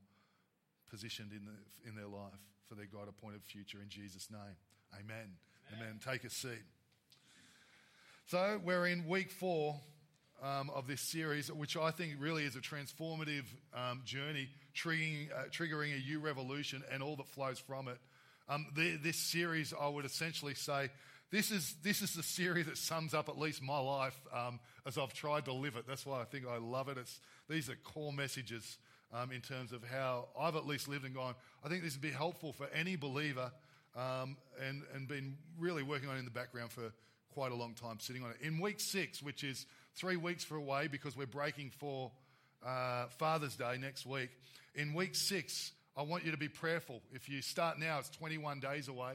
positioned 0.90 1.32
in, 1.32 1.46
the, 1.46 1.90
in 1.90 1.96
their 1.96 2.08
life 2.08 2.40
for 2.68 2.76
their 2.76 2.86
God 2.86 3.10
appointed 3.10 3.44
future 3.44 3.80
in 3.82 3.90
Jesus' 3.90 4.30
name. 4.32 4.56
Amen. 4.94 5.36
Amen. 5.74 5.82
Amen. 5.82 6.00
Take 6.04 6.24
a 6.24 6.30
seat. 6.30 6.64
So 8.32 8.62
we're 8.64 8.88
in 8.88 9.10
week 9.10 9.30
four 9.30 9.78
um, 10.42 10.70
of 10.74 10.88
this 10.88 11.02
series, 11.02 11.52
which 11.52 11.76
I 11.76 11.92
think 11.92 12.14
really 12.18 12.46
is 12.46 12.56
a 12.56 12.62
transformative 12.62 13.44
um, 13.76 14.04
journey, 14.06 14.48
triggering, 14.74 15.30
uh, 15.34 15.50
triggering 15.52 15.94
a 15.94 16.00
U 16.00 16.20
revolution 16.22 16.82
and 16.94 17.04
all 17.04 17.18
that 17.18 17.28
flows 17.28 17.60
from 17.60 17.90
it. 17.90 17.98
Um, 18.48 18.68
the, 18.74 18.96
this 18.96 19.18
series, 19.18 19.74
I 19.78 19.90
would 19.90 20.06
essentially 20.06 20.54
say 20.54 20.92
this 21.30 21.52
is, 21.52 21.76
this 21.84 22.02
is 22.02 22.14
the 22.14 22.24
series 22.24 22.68
that 22.68 22.78
sums 22.78 23.14
up 23.14 23.28
at 23.28 23.38
least 23.38 23.62
my 23.62 23.78
life 23.78 24.18
um, 24.34 24.62
as 24.86 24.98
I've 24.98 25.14
tried 25.14 25.44
to 25.44 25.54
live 25.54 25.76
it. 25.76 25.84
That's 25.86 26.06
why 26.06 26.22
I 26.22 26.24
think 26.24 26.46
I 26.48 26.56
love 26.56 26.88
it. 26.88 26.98
It's, 26.98 27.20
these 27.50 27.70
are 27.70 27.76
core 27.84 28.14
messages 28.14 28.78
um, 29.14 29.34
in 29.34 29.42
terms 29.42 29.74
of 29.74 29.84
how 29.84 30.30
I've 30.40 30.56
at 30.56 30.66
least 30.66 30.88
lived 30.88 31.04
and 31.04 31.14
gone. 31.14 31.36
I 31.66 31.68
think 31.68 31.84
this 31.84 31.96
would 31.96 32.02
be 32.02 32.12
helpful 32.12 32.54
for 32.54 32.70
any 32.74 32.96
believer 32.96 33.52
um, 33.94 34.38
and, 34.66 34.84
and 34.96 35.06
been 35.06 35.36
really 35.60 35.84
working 35.84 36.08
on 36.08 36.16
in 36.16 36.24
the 36.24 36.32
background 36.32 36.72
for 36.72 36.94
quite 37.34 37.52
a 37.52 37.56
long 37.56 37.74
time, 37.74 38.00
sitting 38.00 38.24
on 38.24 38.32
it. 38.32 38.38
In 38.42 38.60
week 38.60 38.80
six, 38.80 39.22
which 39.22 39.44
is 39.44 39.66
three 39.96 40.18
weeks 40.18 40.44
for 40.44 40.56
away 40.56 40.88
because 40.88 41.16
we're 41.16 41.26
breaking 41.26 41.72
for 41.80 42.12
uh, 42.66 43.06
Father's 43.18 43.56
Day 43.56 43.78
next 43.80 44.06
week, 44.06 44.30
in 44.76 44.94
week 44.94 45.16
six, 45.16 45.72
I 45.98 46.04
want 46.04 46.26
you 46.26 46.32
to 46.32 46.38
be 46.38 46.48
prayerful. 46.48 47.02
If 47.14 47.28
you 47.28 47.42
start 47.42 47.80
now, 47.80 48.00
it's 48.00 48.10
21 48.10 48.60
days 48.60 48.88
away. 48.88 49.14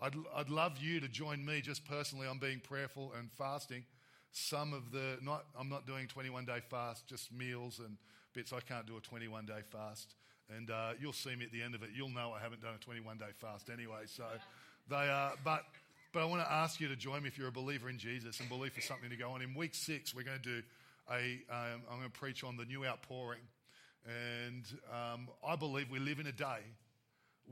I'd, 0.00 0.14
I'd 0.34 0.50
love 0.50 0.78
you 0.78 1.00
to 1.00 1.08
join 1.08 1.44
me 1.44 1.60
just 1.60 1.84
personally 1.84 2.26
on 2.26 2.38
being 2.38 2.60
prayerful 2.60 3.12
and 3.18 3.30
fasting. 3.32 3.84
Some 4.32 4.72
of 4.72 4.92
the, 4.92 5.18
not, 5.22 5.46
I'm 5.58 5.68
not 5.68 5.86
doing 5.86 6.06
21 6.06 6.44
day 6.44 6.60
fast, 6.68 7.06
just 7.06 7.32
meals 7.32 7.78
and 7.78 7.96
bits. 8.34 8.52
I 8.52 8.60
can't 8.60 8.86
do 8.86 8.96
a 8.96 9.00
21 9.00 9.46
day 9.46 9.60
fast. 9.70 10.14
And 10.54 10.70
uh, 10.70 10.92
you'll 11.00 11.12
see 11.12 11.34
me 11.34 11.44
at 11.46 11.52
the 11.52 11.62
end 11.62 11.74
of 11.74 11.82
it. 11.82 11.90
You'll 11.94 12.10
know 12.10 12.32
I 12.36 12.42
haven't 12.42 12.62
done 12.62 12.74
a 12.74 12.84
21 12.84 13.16
day 13.18 13.32
fast 13.38 13.70
anyway. 13.70 14.02
So 14.06 14.24
they 14.88 15.08
are, 15.08 15.32
but, 15.42 15.64
but 16.16 16.22
I 16.22 16.24
want 16.24 16.40
to 16.40 16.50
ask 16.50 16.80
you 16.80 16.88
to 16.88 16.96
join 16.96 17.24
me 17.24 17.28
if 17.28 17.36
you're 17.36 17.48
a 17.48 17.52
believer 17.52 17.90
in 17.90 17.98
Jesus 17.98 18.40
and 18.40 18.48
believe 18.48 18.72
for 18.72 18.80
something 18.80 19.10
to 19.10 19.16
go 19.16 19.32
on. 19.32 19.42
In 19.42 19.54
week 19.54 19.74
six, 19.74 20.14
we're 20.14 20.22
going 20.22 20.38
to 20.38 20.42
do 20.42 20.62
a, 21.12 21.42
um, 21.50 21.82
I'm 21.90 21.98
going 21.98 22.10
to 22.10 22.18
preach 22.18 22.42
on 22.42 22.56
the 22.56 22.64
new 22.64 22.86
outpouring. 22.86 23.42
And 24.06 24.64
um, 24.90 25.28
I 25.46 25.56
believe 25.56 25.90
we 25.90 25.98
live 25.98 26.18
in 26.18 26.26
a 26.26 26.32
day 26.32 26.60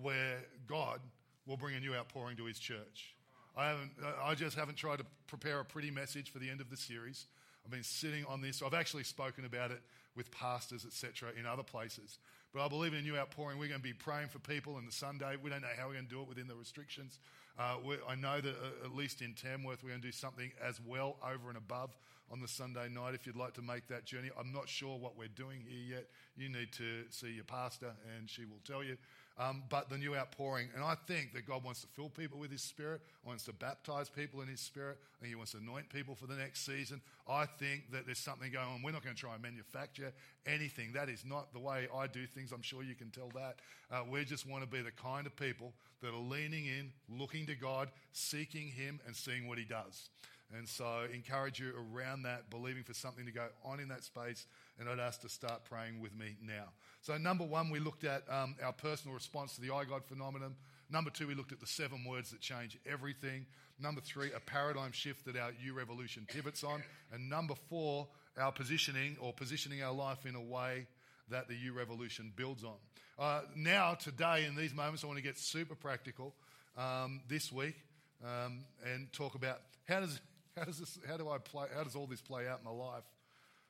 where 0.00 0.38
God 0.66 1.00
will 1.46 1.58
bring 1.58 1.74
a 1.74 1.80
new 1.80 1.94
outpouring 1.94 2.38
to 2.38 2.46
his 2.46 2.58
church. 2.58 3.14
I, 3.54 3.68
haven't, 3.68 3.90
I 4.24 4.34
just 4.34 4.56
haven't 4.56 4.76
tried 4.76 5.00
to 5.00 5.04
prepare 5.26 5.60
a 5.60 5.64
pretty 5.66 5.90
message 5.90 6.32
for 6.32 6.38
the 6.38 6.48
end 6.48 6.62
of 6.62 6.70
the 6.70 6.78
series. 6.78 7.26
I've 7.66 7.70
been 7.70 7.82
sitting 7.82 8.24
on 8.30 8.40
this. 8.40 8.62
I've 8.62 8.72
actually 8.72 9.04
spoken 9.04 9.44
about 9.44 9.72
it 9.72 9.82
with 10.16 10.30
pastors, 10.30 10.86
etc., 10.86 11.32
in 11.38 11.44
other 11.44 11.62
places. 11.62 12.18
But 12.54 12.64
I 12.64 12.68
believe 12.68 12.94
in 12.94 13.00
a 13.00 13.02
new 13.02 13.18
outpouring. 13.18 13.58
We're 13.58 13.68
going 13.68 13.80
to 13.80 13.86
be 13.86 13.92
praying 13.92 14.28
for 14.28 14.38
people 14.38 14.78
in 14.78 14.86
the 14.86 14.92
Sunday. 14.92 15.36
We 15.42 15.50
don't 15.50 15.60
know 15.60 15.68
how 15.76 15.88
we're 15.88 15.94
going 15.94 16.06
to 16.06 16.10
do 16.10 16.22
it 16.22 16.28
within 16.28 16.48
the 16.48 16.54
restrictions. 16.54 17.18
Uh, 17.58 17.76
I 18.08 18.14
know 18.16 18.40
that 18.40 18.50
uh, 18.50 18.84
at 18.84 18.94
least 18.94 19.22
in 19.22 19.32
Tamworth, 19.34 19.82
we're 19.82 19.90
going 19.90 20.00
to 20.00 20.06
do 20.06 20.12
something 20.12 20.50
as 20.62 20.80
well 20.84 21.16
over 21.22 21.48
and 21.48 21.56
above 21.56 21.96
on 22.32 22.40
the 22.40 22.48
Sunday 22.48 22.88
night 22.88 23.14
if 23.14 23.26
you'd 23.26 23.36
like 23.36 23.54
to 23.54 23.62
make 23.62 23.86
that 23.88 24.04
journey. 24.04 24.30
I'm 24.38 24.52
not 24.52 24.68
sure 24.68 24.98
what 24.98 25.16
we're 25.16 25.28
doing 25.28 25.60
here 25.68 25.96
yet. 25.98 26.06
You 26.36 26.48
need 26.48 26.72
to 26.72 27.04
see 27.10 27.30
your 27.30 27.44
pastor, 27.44 27.92
and 28.16 28.28
she 28.28 28.44
will 28.44 28.60
tell 28.64 28.82
you 28.82 28.96
um, 29.38 29.62
but 29.68 29.90
the 29.90 29.98
new 29.98 30.14
outpouring. 30.14 30.68
And 30.74 30.84
I 30.84 30.94
think 31.06 31.32
that 31.34 31.46
God 31.46 31.64
wants 31.64 31.80
to 31.80 31.86
fill 31.88 32.08
people 32.08 32.38
with 32.38 32.52
His 32.52 32.62
Spirit, 32.62 33.00
wants 33.26 33.44
to 33.44 33.52
baptize 33.52 34.08
people 34.08 34.40
in 34.42 34.48
His 34.48 34.60
Spirit, 34.60 34.98
and 35.20 35.28
He 35.28 35.34
wants 35.34 35.52
to 35.52 35.58
anoint 35.58 35.88
people 35.88 36.14
for 36.14 36.26
the 36.26 36.36
next 36.36 36.64
season. 36.64 37.00
I 37.28 37.46
think 37.46 37.90
that 37.92 38.06
there's 38.06 38.18
something 38.18 38.52
going 38.52 38.66
on. 38.66 38.82
We're 38.82 38.92
not 38.92 39.02
going 39.02 39.16
to 39.16 39.20
try 39.20 39.34
and 39.34 39.42
manufacture 39.42 40.12
anything. 40.46 40.92
That 40.92 41.08
is 41.08 41.24
not 41.24 41.52
the 41.52 41.60
way 41.60 41.88
I 41.94 42.06
do 42.06 42.26
things. 42.26 42.52
I'm 42.52 42.62
sure 42.62 42.82
you 42.82 42.94
can 42.94 43.10
tell 43.10 43.30
that. 43.34 43.56
Uh, 43.90 44.02
we 44.10 44.24
just 44.24 44.48
want 44.48 44.62
to 44.62 44.68
be 44.68 44.82
the 44.82 44.92
kind 44.92 45.26
of 45.26 45.34
people 45.36 45.72
that 46.00 46.12
are 46.12 46.16
leaning 46.16 46.66
in, 46.66 46.92
looking 47.08 47.46
to 47.46 47.54
God, 47.54 47.88
seeking 48.12 48.68
Him, 48.68 49.00
and 49.06 49.16
seeing 49.16 49.48
what 49.48 49.58
He 49.58 49.64
does. 49.64 50.10
And 50.56 50.68
so, 50.68 51.06
encourage 51.12 51.58
you 51.58 51.72
around 51.92 52.22
that, 52.22 52.48
believing 52.50 52.84
for 52.84 52.94
something 52.94 53.26
to 53.26 53.32
go 53.32 53.46
on 53.64 53.80
in 53.80 53.88
that 53.88 54.04
space. 54.04 54.46
And 54.78 54.88
I'd 54.88 55.00
ask 55.00 55.20
to 55.22 55.28
start 55.28 55.64
praying 55.64 56.00
with 56.00 56.14
me 56.16 56.36
now. 56.40 56.68
So, 57.02 57.16
number 57.16 57.44
one, 57.44 57.70
we 57.70 57.80
looked 57.80 58.04
at 58.04 58.22
um, 58.30 58.56
our 58.62 58.72
personal 58.72 59.14
response 59.14 59.54
to 59.56 59.60
the 59.60 59.74
I 59.74 59.84
God 59.84 60.04
phenomenon. 60.04 60.54
Number 60.90 61.10
two, 61.10 61.26
we 61.26 61.34
looked 61.34 61.52
at 61.52 61.60
the 61.60 61.66
seven 61.66 62.04
words 62.04 62.30
that 62.30 62.40
change 62.40 62.78
everything. 62.86 63.46
Number 63.80 64.00
three, 64.00 64.30
a 64.32 64.40
paradigm 64.40 64.92
shift 64.92 65.24
that 65.26 65.36
our 65.36 65.50
U 65.64 65.74
Revolution 65.74 66.26
pivots 66.28 66.62
on. 66.62 66.82
And 67.12 67.28
number 67.28 67.54
four, 67.68 68.06
our 68.38 68.52
positioning 68.52 69.16
or 69.20 69.32
positioning 69.32 69.82
our 69.82 69.92
life 69.92 70.26
in 70.26 70.34
a 70.34 70.40
way 70.40 70.86
that 71.30 71.48
the 71.48 71.56
U 71.56 71.72
Revolution 71.72 72.32
builds 72.36 72.64
on. 72.64 72.76
Uh, 73.18 73.42
now, 73.56 73.94
today, 73.94 74.44
in 74.44 74.56
these 74.56 74.74
moments, 74.74 75.04
I 75.04 75.06
want 75.06 75.18
to 75.18 75.22
get 75.22 75.38
super 75.38 75.74
practical 75.74 76.34
um, 76.76 77.20
this 77.28 77.52
week 77.52 77.76
um, 78.24 78.64
and 78.92 79.12
talk 79.12 79.34
about 79.34 79.60
how 79.88 80.00
does, 80.00 80.20
how 80.56 80.64
does 80.64 80.78
this, 80.78 80.98
how 81.08 81.16
do 81.16 81.28
I 81.28 81.38
play, 81.38 81.66
how 81.74 81.84
does 81.84 81.96
all 81.96 82.06
this 82.06 82.20
play 82.20 82.46
out 82.48 82.60
in 82.60 82.64
my 82.64 82.84
life? 82.84 83.04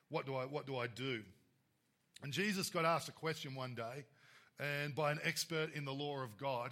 What 0.09 0.25
do 0.25 0.35
I, 0.35 0.43
what 0.43 0.67
do 0.67 0.77
I 0.77 0.87
do? 0.87 1.21
And 2.23 2.31
Jesus 2.31 2.69
got 2.69 2.85
asked 2.85 3.09
a 3.09 3.11
question 3.11 3.55
one 3.55 3.75
day, 3.75 4.05
and 4.59 4.95
by 4.95 5.11
an 5.11 5.19
expert 5.23 5.73
in 5.73 5.85
the 5.85 5.93
law 5.93 6.21
of 6.21 6.37
God, 6.37 6.71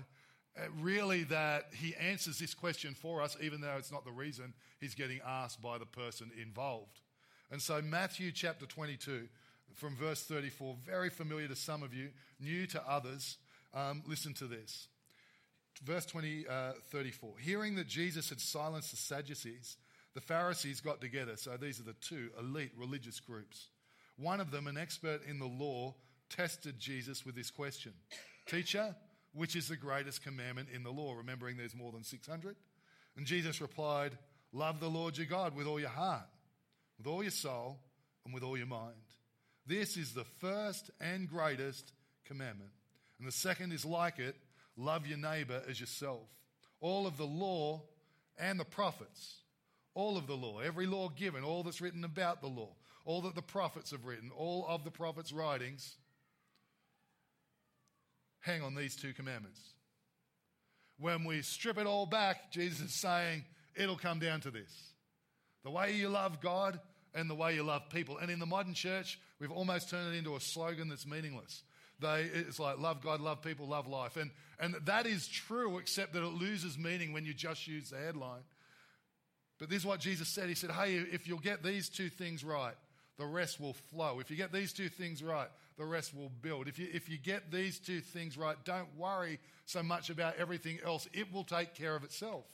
uh, 0.56 0.62
really 0.80 1.24
that 1.24 1.66
he 1.74 1.96
answers 1.96 2.38
this 2.38 2.54
question 2.54 2.94
for 2.94 3.22
us, 3.22 3.36
even 3.42 3.60
though 3.60 3.76
it's 3.78 3.92
not 3.92 4.06
the 4.06 4.12
reason 4.12 4.54
he's 4.80 4.94
getting 4.94 5.20
asked 5.26 5.62
by 5.62 5.78
the 5.78 5.86
person 5.86 6.30
involved. 6.40 7.02
And 7.52 7.62
so, 7.62 7.82
Matthew 7.82 8.32
chapter 8.32 8.66
22, 8.66 9.28
from 9.74 9.96
verse 9.96 10.24
34, 10.24 10.76
very 10.86 11.10
familiar 11.10 11.48
to 11.48 11.56
some 11.56 11.82
of 11.84 11.94
you, 11.94 12.10
new 12.40 12.68
to 12.68 12.90
others. 12.90 13.38
Um, 13.74 14.04
listen 14.08 14.34
to 14.36 14.46
this. 14.46 14.88
Verse 15.84 16.06
20, 16.06 16.46
uh, 16.48 16.74
34. 16.92 17.34
Hearing 17.40 17.76
that 17.76 17.88
Jesus 17.88 18.30
had 18.30 18.40
silenced 18.40 18.92
the 18.92 18.98
Sadducees, 18.98 19.78
the 20.14 20.22
Pharisees 20.22 20.82
got 20.82 21.02
together. 21.02 21.36
So, 21.38 21.58
these 21.58 21.80
are 21.80 21.84
the 21.84 21.94
two 21.94 22.30
elite 22.40 22.72
religious 22.78 23.20
groups. 23.20 23.70
One 24.18 24.40
of 24.40 24.52
them, 24.52 24.68
an 24.68 24.78
expert 24.78 25.22
in 25.28 25.40
the 25.40 25.46
law, 25.46 25.96
tested 26.30 26.80
Jesus 26.80 27.26
with 27.26 27.36
this 27.36 27.52
question 27.52 27.94
Teacher, 28.46 28.96
which 29.34 29.56
is 29.56 29.68
the 29.68 29.78
greatest 29.78 30.24
commandment 30.24 30.70
in 30.74 30.84
the 30.84 30.92
law? 30.92 31.14
Remembering 31.14 31.58
there's 31.58 31.76
more 31.76 31.92
than 31.92 32.04
600. 32.04 32.56
And 33.16 33.26
Jesus 33.26 33.62
replied, 33.62 34.18
Love 34.52 34.80
the 34.80 34.90
Lord 34.90 35.18
your 35.18 35.28
God 35.28 35.56
with 35.56 35.68
all 35.68 35.80
your 35.80 35.90
heart, 35.90 36.28
with 36.98 37.08
all 37.08 37.24
your 37.24 37.32
soul, 37.32 37.80
and 38.26 38.34
with 38.34 38.44
all 38.44 38.58
your 38.58 38.68
mind. 38.68 38.94
This 39.66 39.98
is 39.98 40.14
the 40.14 40.26
first 40.40 40.92
and 41.00 41.28
greatest 41.28 41.94
commandment. 42.26 42.72
And 43.20 43.28
the 43.28 43.32
second 43.32 43.72
is 43.72 43.86
like 43.86 44.20
it 44.20 44.36
love 44.76 45.08
your 45.08 45.18
neighbor 45.18 45.62
as 45.70 45.80
yourself. 45.80 46.28
All 46.82 47.08
of 47.08 47.18
the 47.18 47.26
law 47.26 47.84
and 48.38 48.60
the 48.60 48.66
prophets, 48.66 49.38
all 49.96 50.18
of 50.18 50.28
the 50.28 50.36
law, 50.36 50.60
every 50.60 50.86
law 50.86 51.10
given, 51.10 51.44
all 51.44 51.64
that's 51.64 51.82
written 51.82 52.04
about 52.04 52.42
the 52.42 52.48
law, 52.48 52.70
all 53.06 53.22
that 53.22 53.36
the 53.36 53.42
prophets 53.42 53.92
have 53.92 54.06
written, 54.06 54.32
all 54.36 54.66
of 54.68 54.84
the 54.84 54.92
prophets' 54.92 55.32
writings, 55.32 55.96
hang 58.42 58.62
on 58.62 58.76
these 58.76 58.96
two 58.96 59.14
commandments. 59.14 59.60
When 61.00 61.24
we 61.24 61.42
strip 61.42 61.78
it 61.78 61.88
all 61.88 62.06
back, 62.06 62.52
Jesus 62.52 62.80
is 62.80 63.02
saying 63.02 63.44
it'll 63.76 63.98
come 63.98 64.20
down 64.20 64.42
to 64.42 64.52
this 64.52 64.72
the 65.64 65.72
way 65.72 65.96
you 65.96 66.10
love 66.10 66.42
God 66.42 66.80
and 67.16 67.30
the 67.30 67.36
way 67.36 67.56
you 67.56 67.64
love 67.64 67.90
people. 67.90 68.18
And 68.18 68.30
in 68.30 68.40
the 68.40 68.46
modern 68.46 68.74
church, 68.74 69.20
we've 69.40 69.52
almost 69.52 69.90
turned 69.90 70.14
it 70.14 70.18
into 70.18 70.36
a 70.36 70.40
slogan 70.40 70.90
that's 70.90 71.06
meaningless. 71.06 71.64
They, 72.00 72.24
it's 72.34 72.60
like 72.60 72.80
love 72.80 73.02
God, 73.02 73.22
love 73.22 73.42
people, 73.42 73.68
love 73.68 73.88
life. 73.88 74.18
And, 74.18 74.32
and 74.60 74.76
that 74.86 75.06
is 75.06 75.28
true, 75.28 75.78
except 75.78 76.14
that 76.14 76.24
it 76.24 76.34
loses 76.34 76.78
meaning 76.78 77.14
when 77.14 77.26
you 77.26 77.34
just 77.34 77.68
use 77.68 77.92
the 77.92 77.98
headline. 77.98 78.42
But 79.60 79.70
this 79.70 79.80
is 79.80 79.86
what 79.86 80.00
Jesus 80.00 80.28
said. 80.28 80.50
He 80.50 80.56
said, 80.56 80.72
Hey, 80.72 80.96
if 80.96 81.28
you'll 81.28 81.40
get 81.40 81.64
these 81.64 81.90
two 81.90 82.10
things 82.10 82.44
right, 82.44 82.76
the 83.18 83.26
rest 83.26 83.60
will 83.60 83.74
flow. 83.74 84.20
If 84.20 84.32
you 84.32 84.38
get 84.38 84.52
these 84.52 84.74
two 84.74 84.90
things 84.90 85.22
right, 85.22 85.48
the 85.78 85.86
rest 85.86 86.16
will 86.16 86.32
build. 86.42 86.68
If 86.68 86.80
you, 86.80 86.88
if 86.92 87.10
you 87.10 87.18
get 87.18 87.52
these 87.52 87.80
two 87.80 88.02
things 88.02 88.38
right, 88.38 88.56
don't 88.66 88.88
worry 88.98 89.40
so 89.66 89.84
much 89.84 90.10
about 90.10 90.36
everything 90.38 90.80
else. 90.86 91.08
It 91.14 91.32
will 91.32 91.44
take 91.44 91.76
care 91.76 91.96
of 91.96 92.04
itself. 92.04 92.46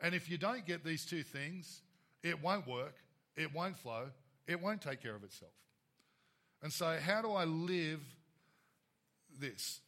And 0.00 0.14
if 0.14 0.30
you 0.30 0.38
don't 0.38 0.66
get 0.66 0.84
these 0.84 1.04
two 1.04 1.22
things, 1.22 1.82
it 2.22 2.42
won't 2.42 2.66
work, 2.66 2.94
it 3.36 3.54
won't 3.54 3.78
flow, 3.78 4.08
it 4.46 4.60
won't 4.60 4.82
take 4.82 5.02
care 5.02 5.14
of 5.14 5.24
itself. 5.24 5.52
And 6.62 6.72
so, 6.72 6.98
how 7.00 7.22
do 7.22 7.32
I 7.32 7.44
live 7.44 8.00
this 9.38 9.80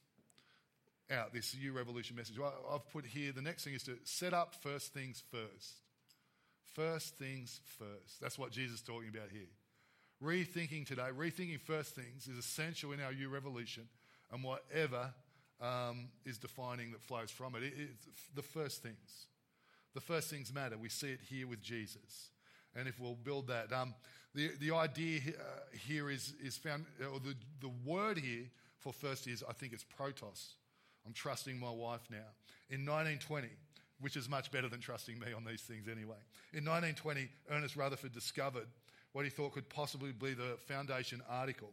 out, 1.11 1.33
this 1.33 1.55
U 1.55 1.73
Revolution 1.73 2.17
message? 2.17 2.39
Well, 2.39 2.53
I've 2.73 2.89
put 2.93 3.07
here 3.07 3.33
the 3.33 3.43
next 3.43 3.65
thing 3.65 3.75
is 3.75 3.83
to 3.85 3.97
set 4.05 4.35
up 4.35 4.55
first 4.63 4.93
things 4.93 5.23
first. 5.31 5.88
First 6.79 7.19
things 7.19 7.61
first. 7.65 8.21
That's 8.21 8.39
what 8.39 8.53
Jesus 8.53 8.77
is 8.77 8.83
talking 8.83 9.09
about 9.09 9.31
here 9.33 9.49
rethinking 10.23 10.87
today, 10.87 11.09
rethinking 11.17 11.61
first 11.61 11.95
things 11.95 12.27
is 12.27 12.39
essential 12.39 12.93
in 12.93 13.01
our 13.01 13.13
U 13.13 13.29
Revolution 13.29 13.85
and 14.33 14.43
whatever 14.43 15.13
um, 15.61 16.09
is 16.25 16.39
defining 16.39 16.93
that 16.93 17.01
flows 17.03 17.31
from 17.31 17.55
it. 17.57 17.63
it. 17.63 17.91
The 18.35 18.43
first 18.43 18.83
things. 18.83 19.27
The 19.95 20.01
first 20.01 20.31
things 20.31 20.53
matter. 20.53 20.77
We 20.77 20.89
see 20.89 21.11
it 21.11 21.21
here 21.29 21.47
with 21.47 21.63
Jesus. 21.63 22.31
And 22.75 22.87
if 22.87 23.01
we'll 23.01 23.15
build 23.15 23.49
that, 23.49 23.73
um, 23.73 23.95
the, 24.35 24.51
the 24.61 24.75
idea 24.75 25.21
uh, 25.29 25.61
here 25.73 26.11
is, 26.11 26.35
is 26.43 26.57
found, 26.57 26.85
or 27.13 27.19
the, 27.19 27.35
the 27.61 27.71
word 27.85 28.19
here 28.19 28.45
for 28.79 28.93
first 28.93 29.27
is, 29.27 29.43
I 29.49 29.53
think 29.53 29.73
it's 29.73 29.85
protos. 29.85 30.53
I'm 31.07 31.13
trusting 31.13 31.59
my 31.59 31.71
wife 31.71 32.03
now. 32.11 32.29
In 32.71 32.85
1920, 32.85 33.49
which 34.01 34.17
is 34.17 34.29
much 34.29 34.51
better 34.51 34.69
than 34.69 34.81
trusting 34.81 35.19
me 35.19 35.33
on 35.37 35.45
these 35.45 35.63
things 35.63 35.89
anyway. 35.89 36.17
In 36.53 36.65
1920, 36.65 37.29
Ernest 37.51 37.77
Rutherford 37.77 38.13
discovered 38.13 38.67
what 39.13 39.25
he 39.25 39.31
thought 39.31 39.53
could 39.53 39.69
possibly 39.69 40.13
be 40.13 40.35
the 40.35 40.57
foundation 40.67 41.23
article 41.29 41.71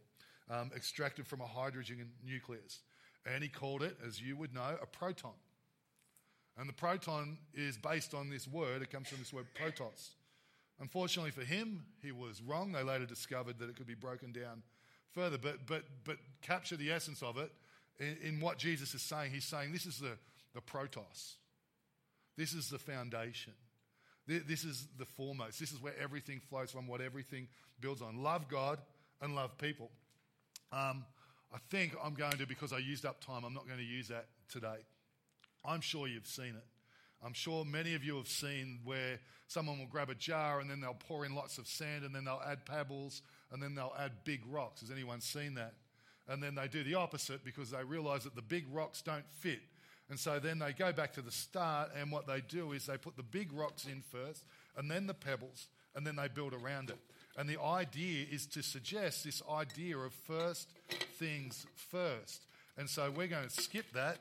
um, 0.50 0.72
extracted 0.76 1.28
from 1.28 1.42
a 1.42 1.46
hydrogen 1.46 2.10
nucleus. 2.26 2.80
And 3.26 3.44
he 3.44 3.50
called 3.50 3.84
it, 3.84 3.98
as 4.06 4.22
you 4.22 4.38
would 4.38 4.54
know, 4.54 4.78
a 4.82 4.86
proton. 4.86 5.34
And 6.58 6.70
the 6.70 6.74
proton 6.74 7.38
is 7.54 7.78
based 7.78 8.14
on 8.14 8.30
this 8.30 8.48
word, 8.48 8.82
it 8.82 8.92
comes 8.92 9.08
from 9.10 9.20
this 9.20 9.34
word 9.34 9.48
protos. 9.60 10.12
Unfortunately 10.80 11.32
for 11.32 11.42
him, 11.42 11.86
he 12.02 12.12
was 12.12 12.42
wrong. 12.42 12.72
They 12.72 12.84
later 12.84 13.06
discovered 13.06 13.60
that 13.60 13.70
it 13.70 13.76
could 13.76 13.88
be 13.88 13.96
broken 13.96 14.32
down 14.32 14.62
further. 15.14 15.38
But, 15.38 15.66
but, 15.66 15.84
but 16.04 16.18
capture 16.42 16.76
the 16.76 16.92
essence 16.92 17.24
of 17.24 17.38
it 17.38 17.52
in, 18.00 18.18
in 18.22 18.40
what 18.40 18.58
Jesus 18.58 18.94
is 18.94 19.02
saying. 19.02 19.32
He's 19.32 19.46
saying 19.46 19.72
this 19.72 19.86
is 19.86 20.00
the, 20.00 20.18
the 20.54 20.62
protos, 20.62 21.36
this 22.38 22.54
is 22.54 22.70
the 22.70 22.80
foundation. 22.80 23.54
This 24.28 24.64
is 24.64 24.88
the 24.98 25.06
foremost. 25.06 25.60
This 25.60 25.72
is 25.72 25.82
where 25.82 25.94
everything 26.02 26.42
flows 26.50 26.72
from, 26.72 26.88
what 26.88 27.00
everything 27.00 27.48
builds 27.80 28.02
on. 28.02 28.24
Love 28.24 28.48
God 28.50 28.80
and 29.22 29.36
love 29.36 29.56
people. 29.58 29.92
Um, 30.72 31.06
I 31.54 31.58
think 31.70 31.96
I'm 32.04 32.16
going 32.16 32.38
to, 32.38 32.48
because 32.48 32.74
I 32.74 32.80
used 32.80 33.06
up 33.06 33.24
time, 33.24 33.44
I'm 33.46 33.54
not 33.54 33.68
going 33.68 33.78
to 33.78 33.86
use 33.86 34.08
that 34.08 34.26
today. 34.50 34.84
I'm 35.64 35.82
sure 35.82 36.08
you've 36.08 36.28
seen 36.28 36.56
it. 36.56 36.66
I'm 37.24 37.34
sure 37.34 37.66
many 37.66 37.94
of 37.96 38.04
you 38.04 38.18
have 38.18 38.28
seen 38.28 38.80
where 38.84 39.20
someone 39.48 39.80
will 39.80 39.88
grab 39.88 40.10
a 40.10 40.16
jar 40.16 40.60
and 40.60 40.70
then 40.70 40.82
they'll 40.82 40.98
pour 41.08 41.26
in 41.26 41.36
lots 41.36 41.58
of 41.58 41.68
sand 41.68 42.04
and 42.04 42.14
then 42.14 42.26
they'll 42.26 42.42
add 42.46 42.66
pebbles 42.66 43.22
and 43.52 43.62
then 43.62 43.76
they'll 43.76 43.94
add 43.98 44.12
big 44.24 44.42
rocks. 44.50 44.82
Has 44.82 44.92
anyone 44.92 45.22
seen 45.22 45.54
that? 45.56 45.74
And 46.28 46.42
then 46.42 46.56
they 46.56 46.68
do 46.68 46.84
the 46.84 46.96
opposite 46.96 47.46
because 47.46 47.72
they 47.72 47.84
realize 47.84 48.24
that 48.24 48.36
the 48.36 48.42
big 48.42 48.66
rocks 48.72 49.02
don't 49.02 49.26
fit 49.40 49.60
and 50.10 50.20
so 50.20 50.40
then 50.40 50.60
they 50.60 50.72
go 50.72 50.94
back 50.94 51.14
to 51.14 51.22
the 51.22 51.32
start, 51.32 51.90
and 52.00 52.12
what 52.12 52.28
they 52.28 52.42
do 52.42 52.74
is 52.74 52.86
they 52.86 52.98
put 52.98 53.18
the 53.18 53.24
big 53.24 53.52
rocks 53.52 53.86
in 53.86 54.02
first, 54.02 54.44
and 54.78 54.90
then 54.90 55.08
the 55.08 55.14
pebbles, 55.14 55.68
and 55.96 56.06
then 56.06 56.16
they 56.16 56.28
build 56.28 56.54
around 56.54 56.90
it. 56.90 57.00
And 57.38 57.50
the 57.50 57.60
idea 57.60 58.26
is 58.32 58.46
to 58.48 58.62
suggest 58.62 59.24
this 59.24 59.42
idea 59.52 59.98
of 59.98 60.14
first 60.14 60.70
things 61.18 61.66
first. 61.76 62.46
And 62.78 62.90
so 62.90 63.12
we're 63.12 63.28
going 63.28 63.48
to 63.48 63.62
skip 63.62 63.86
that, 63.94 64.20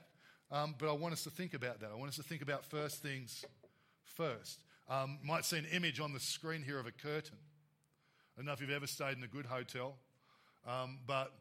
um, 0.51 0.75
but 0.79 0.89
I 0.89 0.93
want 0.93 1.13
us 1.13 1.25
to 1.25 1.31
think 1.31 1.55
about 1.55 1.81
that. 1.81 1.91
I 1.93 1.97
want 1.97 2.09
us 2.09 2.17
to 2.17 2.23
think 2.23 2.43
about 2.43 2.65
first 2.65 3.03
things 3.03 3.45
first. 4.05 4.61
Um, 4.89 5.19
might 5.23 5.45
see 5.45 5.59
an 5.59 5.67
image 5.73 6.01
on 6.01 6.13
the 6.13 6.21
screen 6.21 6.63
here 6.63 6.79
of 6.79 6.87
a 6.87 6.93
curtain. 6.93 7.37
I 8.37 8.41
don't 8.41 8.47
know 8.47 8.53
if 8.53 8.61
you've 8.61 8.71
ever 8.71 8.87
stayed 8.87 9.17
in 9.17 9.23
a 9.23 9.29
good 9.29 9.47
hotel, 9.47 9.97
um, 10.67 10.99
but 11.07 11.33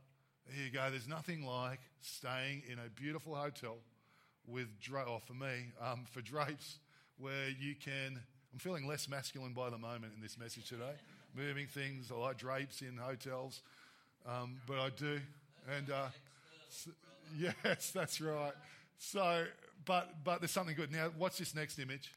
here 0.54 0.66
you 0.66 0.72
go. 0.72 0.90
There's 0.90 1.08
nothing 1.08 1.46
like 1.46 1.80
staying 2.02 2.64
in 2.70 2.78
a 2.78 2.90
beautiful 2.90 3.36
hotel 3.36 3.78
with, 4.48 4.68
dra- 4.82 5.04
or 5.04 5.20
for 5.20 5.34
me, 5.34 5.72
um, 5.82 6.06
for 6.12 6.22
drapes, 6.22 6.78
where 7.18 7.50
you 7.50 7.76
can. 7.76 8.20
I'm 8.52 8.60
feeling 8.60 8.86
less 8.86 9.10
masculine 9.10 9.54
by 9.54 9.70
the 9.70 9.78
moment 9.78 10.14
in 10.16 10.22
this 10.22 10.38
message 10.38 10.70
today. 10.70 10.94
Moving 11.36 11.66
things, 11.66 12.12
I 12.12 12.16
like 12.16 12.38
drapes 12.38 12.82
in 12.82 12.98
hotels, 12.98 13.62
um, 14.28 14.58
but 14.68 14.78
I 14.80 14.90
do. 14.90 15.20
And 15.76 15.90
uh, 15.90 16.08
so, 16.70 16.92
yes, 17.38 17.92
that's 17.92 18.22
right. 18.22 18.54
So, 19.00 19.46
but 19.86 20.24
but 20.24 20.40
there's 20.42 20.52
something 20.52 20.76
good. 20.76 20.92
Now, 20.92 21.12
what's 21.18 21.38
this 21.38 21.56
next 21.56 21.80
image? 21.80 22.12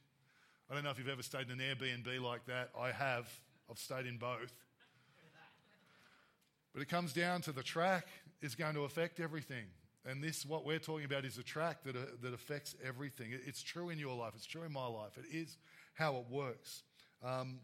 I 0.71 0.75
don't 0.75 0.85
know 0.85 0.91
if 0.91 0.99
you've 0.99 1.09
ever 1.09 1.23
stayed 1.23 1.49
in 1.49 1.59
an 1.59 1.61
Airbnb 1.61 2.21
like 2.21 2.45
that. 2.47 2.71
I 2.79 2.91
have. 2.91 3.29
I've 3.71 3.79
stayed 3.79 4.07
in 4.07 4.19
both. 4.19 4.53
But 6.73 6.83
it 6.83 6.89
comes 6.89 7.15
down 7.15 7.41
to 7.43 7.53
the 7.53 7.63
track 7.63 8.07
is 8.43 8.55
going 8.55 8.75
to 8.75 8.83
affect 8.85 9.19
everything. 9.19 9.65
And 10.09 10.23
this, 10.23 10.47
what 10.47 10.65
we're 10.65 10.79
talking 10.79 11.05
about, 11.05 11.25
is 11.25 11.37
a 11.37 11.43
track 11.43 11.83
that, 11.85 11.97
uh, 11.97 12.01
that 12.23 12.33
affects 12.33 12.75
everything. 12.85 13.29
It's 13.47 13.63
true 13.63 13.91
in 13.91 13.99
your 13.99 14.17
life, 14.17 14.33
it's 14.37 14.47
true 14.47 14.63
in 14.63 14.73
my 14.73 14.87
life. 14.87 15.19
It 15.19 15.35
is 15.35 15.57
how 15.95 16.17
it 16.17 16.27
works. 16.31 16.83
Um, 17.25 17.59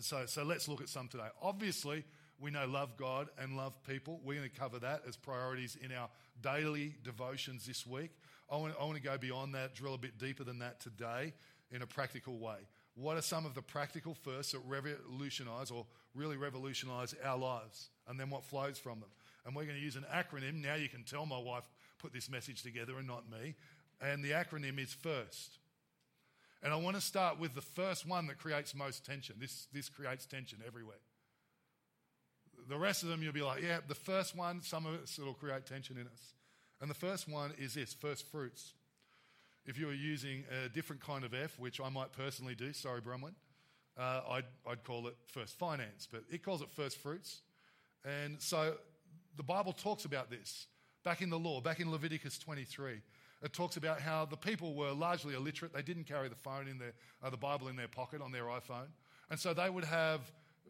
so, 0.00 0.26
so 0.26 0.42
let's 0.42 0.68
look 0.68 0.80
at 0.80 0.88
some 0.88 1.08
today. 1.08 1.28
Obviously, 1.42 2.04
we 2.38 2.50
know 2.50 2.66
love 2.66 2.96
God 2.96 3.28
and 3.38 3.56
love 3.56 3.74
people. 3.84 4.20
We're 4.24 4.38
going 4.38 4.50
to 4.50 4.56
cover 4.56 4.78
that 4.80 5.02
as 5.08 5.16
priorities 5.16 5.76
in 5.76 5.92
our 5.92 6.08
daily 6.42 6.94
devotions 7.02 7.66
this 7.66 7.86
week. 7.86 8.10
I 8.50 8.56
want, 8.56 8.74
I 8.80 8.84
want 8.84 8.96
to 8.96 9.02
go 9.02 9.16
beyond 9.18 9.54
that, 9.54 9.74
drill 9.74 9.94
a 9.94 9.98
bit 9.98 10.18
deeper 10.18 10.44
than 10.44 10.58
that 10.60 10.80
today 10.80 11.32
in 11.70 11.82
a 11.82 11.86
practical 11.86 12.38
way. 12.38 12.58
What 12.94 13.16
are 13.16 13.22
some 13.22 13.44
of 13.44 13.54
the 13.54 13.62
practical 13.62 14.14
firsts 14.14 14.52
that 14.52 14.60
revolutionize 14.66 15.70
or 15.70 15.86
really 16.14 16.36
revolutionize 16.36 17.14
our 17.24 17.36
lives? 17.36 17.90
And 18.08 18.18
then 18.18 18.30
what 18.30 18.44
flows 18.44 18.78
from 18.78 19.00
them? 19.00 19.10
And 19.46 19.54
we're 19.54 19.64
going 19.64 19.76
to 19.76 19.82
use 19.82 19.96
an 19.96 20.04
acronym. 20.12 20.62
Now 20.62 20.74
you 20.74 20.88
can 20.88 21.04
tell 21.04 21.24
my 21.24 21.38
wife 21.38 21.64
put 21.98 22.12
this 22.12 22.28
message 22.28 22.62
together 22.62 22.98
and 22.98 23.06
not 23.06 23.30
me. 23.30 23.54
And 24.00 24.22
the 24.22 24.32
acronym 24.32 24.78
is 24.78 24.92
FIRST. 24.92 25.58
And 26.62 26.72
I 26.72 26.76
want 26.76 26.96
to 26.96 27.00
start 27.00 27.38
with 27.38 27.54
the 27.54 27.62
first 27.62 28.06
one 28.06 28.26
that 28.26 28.38
creates 28.38 28.74
most 28.74 29.06
tension. 29.06 29.36
This, 29.38 29.68
this 29.72 29.88
creates 29.88 30.26
tension 30.26 30.58
everywhere. 30.66 30.96
The 32.68 32.76
rest 32.76 33.04
of 33.04 33.08
them, 33.08 33.22
you'll 33.22 33.32
be 33.32 33.42
like, 33.42 33.62
yeah, 33.62 33.78
the 33.86 33.94
first 33.94 34.36
one, 34.36 34.62
some 34.62 34.84
of 34.84 34.94
it 34.94 35.08
will 35.18 35.34
create 35.34 35.64
tension 35.64 35.96
in 35.96 36.06
us. 36.06 36.34
And 36.80 36.90
the 36.90 36.94
first 36.94 37.28
one 37.28 37.52
is 37.58 37.74
this 37.74 37.94
first 37.94 38.26
fruits. 38.26 38.72
If 39.64 39.78
you 39.78 39.86
were 39.86 39.94
using 39.94 40.44
a 40.64 40.68
different 40.68 41.02
kind 41.02 41.24
of 41.24 41.32
F, 41.34 41.58
which 41.58 41.80
I 41.80 41.88
might 41.88 42.12
personally 42.12 42.54
do, 42.54 42.72
sorry, 42.72 43.00
Bromwell, 43.00 43.32
uh, 43.98 44.20
I'd, 44.30 44.44
I'd 44.68 44.84
call 44.84 45.06
it 45.06 45.14
first 45.26 45.58
finance, 45.58 46.08
but 46.10 46.22
it 46.30 46.42
calls 46.42 46.62
it 46.62 46.70
first 46.70 46.98
fruits. 46.98 47.42
And 48.04 48.40
so 48.40 48.74
the 49.36 49.42
Bible 49.42 49.72
talks 49.72 50.04
about 50.04 50.30
this 50.30 50.66
back 51.04 51.22
in 51.22 51.30
the 51.30 51.38
law, 51.38 51.60
back 51.60 51.80
in 51.80 51.90
Leviticus 51.90 52.38
23. 52.38 53.00
It 53.42 53.52
talks 53.52 53.76
about 53.76 54.00
how 54.00 54.24
the 54.24 54.36
people 54.36 54.74
were 54.74 54.92
largely 54.92 55.34
illiterate. 55.34 55.72
They 55.72 55.82
didn't 55.82 56.04
carry 56.04 56.28
the 56.28 56.34
phone 56.36 56.68
in 56.68 56.78
their, 56.78 56.94
uh, 57.22 57.30
the 57.30 57.36
Bible 57.36 57.68
in 57.68 57.76
their 57.76 57.88
pocket 57.88 58.22
on 58.22 58.32
their 58.32 58.44
iPhone. 58.44 58.88
And 59.30 59.38
so 59.38 59.52
they 59.52 59.68
would 59.68 59.84
have 59.84 60.20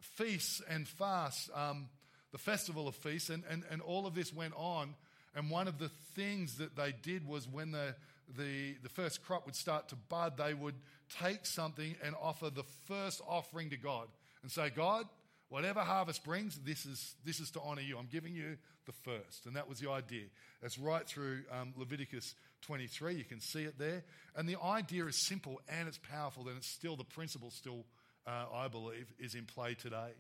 feasts 0.00 0.61
and 0.68 0.87
fasts, 0.87 1.48
um, 1.55 1.88
the 2.33 2.38
festival 2.38 2.88
of 2.88 2.96
feasts, 2.96 3.31
and, 3.31 3.44
and, 3.48 3.62
and 3.70 3.81
all 3.81 4.07
of 4.07 4.14
this 4.14 4.33
went 4.33 4.55
on. 4.57 4.94
And 5.35 5.50
one 5.50 5.68
of 5.68 5.79
the 5.79 5.90
things 6.14 6.57
that 6.57 6.76
they 6.76 6.92
did 7.02 7.26
was 7.26 7.46
when 7.46 7.70
the, 7.70 7.94
the, 8.37 8.74
the 8.83 8.88
first 8.88 9.24
crop 9.24 9.46
would 9.46 9.57
start 9.57 9.88
to 9.90 9.96
bud, 9.96 10.37
they 10.37 10.55
would 10.55 10.74
take 11.20 11.46
something 11.46 11.94
and 12.02 12.14
offer 12.20 12.50
the 12.50 12.64
first 12.87 13.22
offering 13.29 13.70
to 13.70 13.76
God 13.76 14.09
and 14.42 14.50
say, 14.50 14.70
God, 14.74 15.07
Whatever 15.48 15.80
harvest 15.80 16.24
brings, 16.24 16.59
this 16.59 16.87
is, 16.87 17.14
this 17.24 17.38
is 17.38 17.50
to 17.52 17.61
honor 17.61 17.82
you. 17.82 17.98
I'm 17.98 18.09
giving 18.11 18.35
you 18.35 18.56
the 18.85 18.92
first. 18.92 19.46
And 19.46 19.54
that 19.54 19.68
was 19.68 19.78
the 19.78 19.90
idea. 19.90 20.24
It's 20.62 20.78
right 20.78 21.06
through 21.06 21.42
um, 21.52 21.72
Leviticus 21.76 22.35
23. 22.62 23.14
You 23.14 23.24
can 23.24 23.40
see 23.40 23.62
it 23.62 23.78
there. 23.78 24.02
And 24.35 24.48
the 24.48 24.61
idea 24.61 25.06
is 25.06 25.24
simple 25.26 25.61
and 25.68 25.87
it's 25.87 25.98
powerful, 25.98 26.48
and 26.48 26.56
it's 26.56 26.66
still 26.66 26.96
the 26.96 27.04
principle, 27.04 27.50
still, 27.50 27.85
uh, 28.26 28.46
I 28.52 28.66
believe, 28.66 29.06
is 29.20 29.35
in 29.37 29.44
play 29.44 29.74
today. 29.74 30.11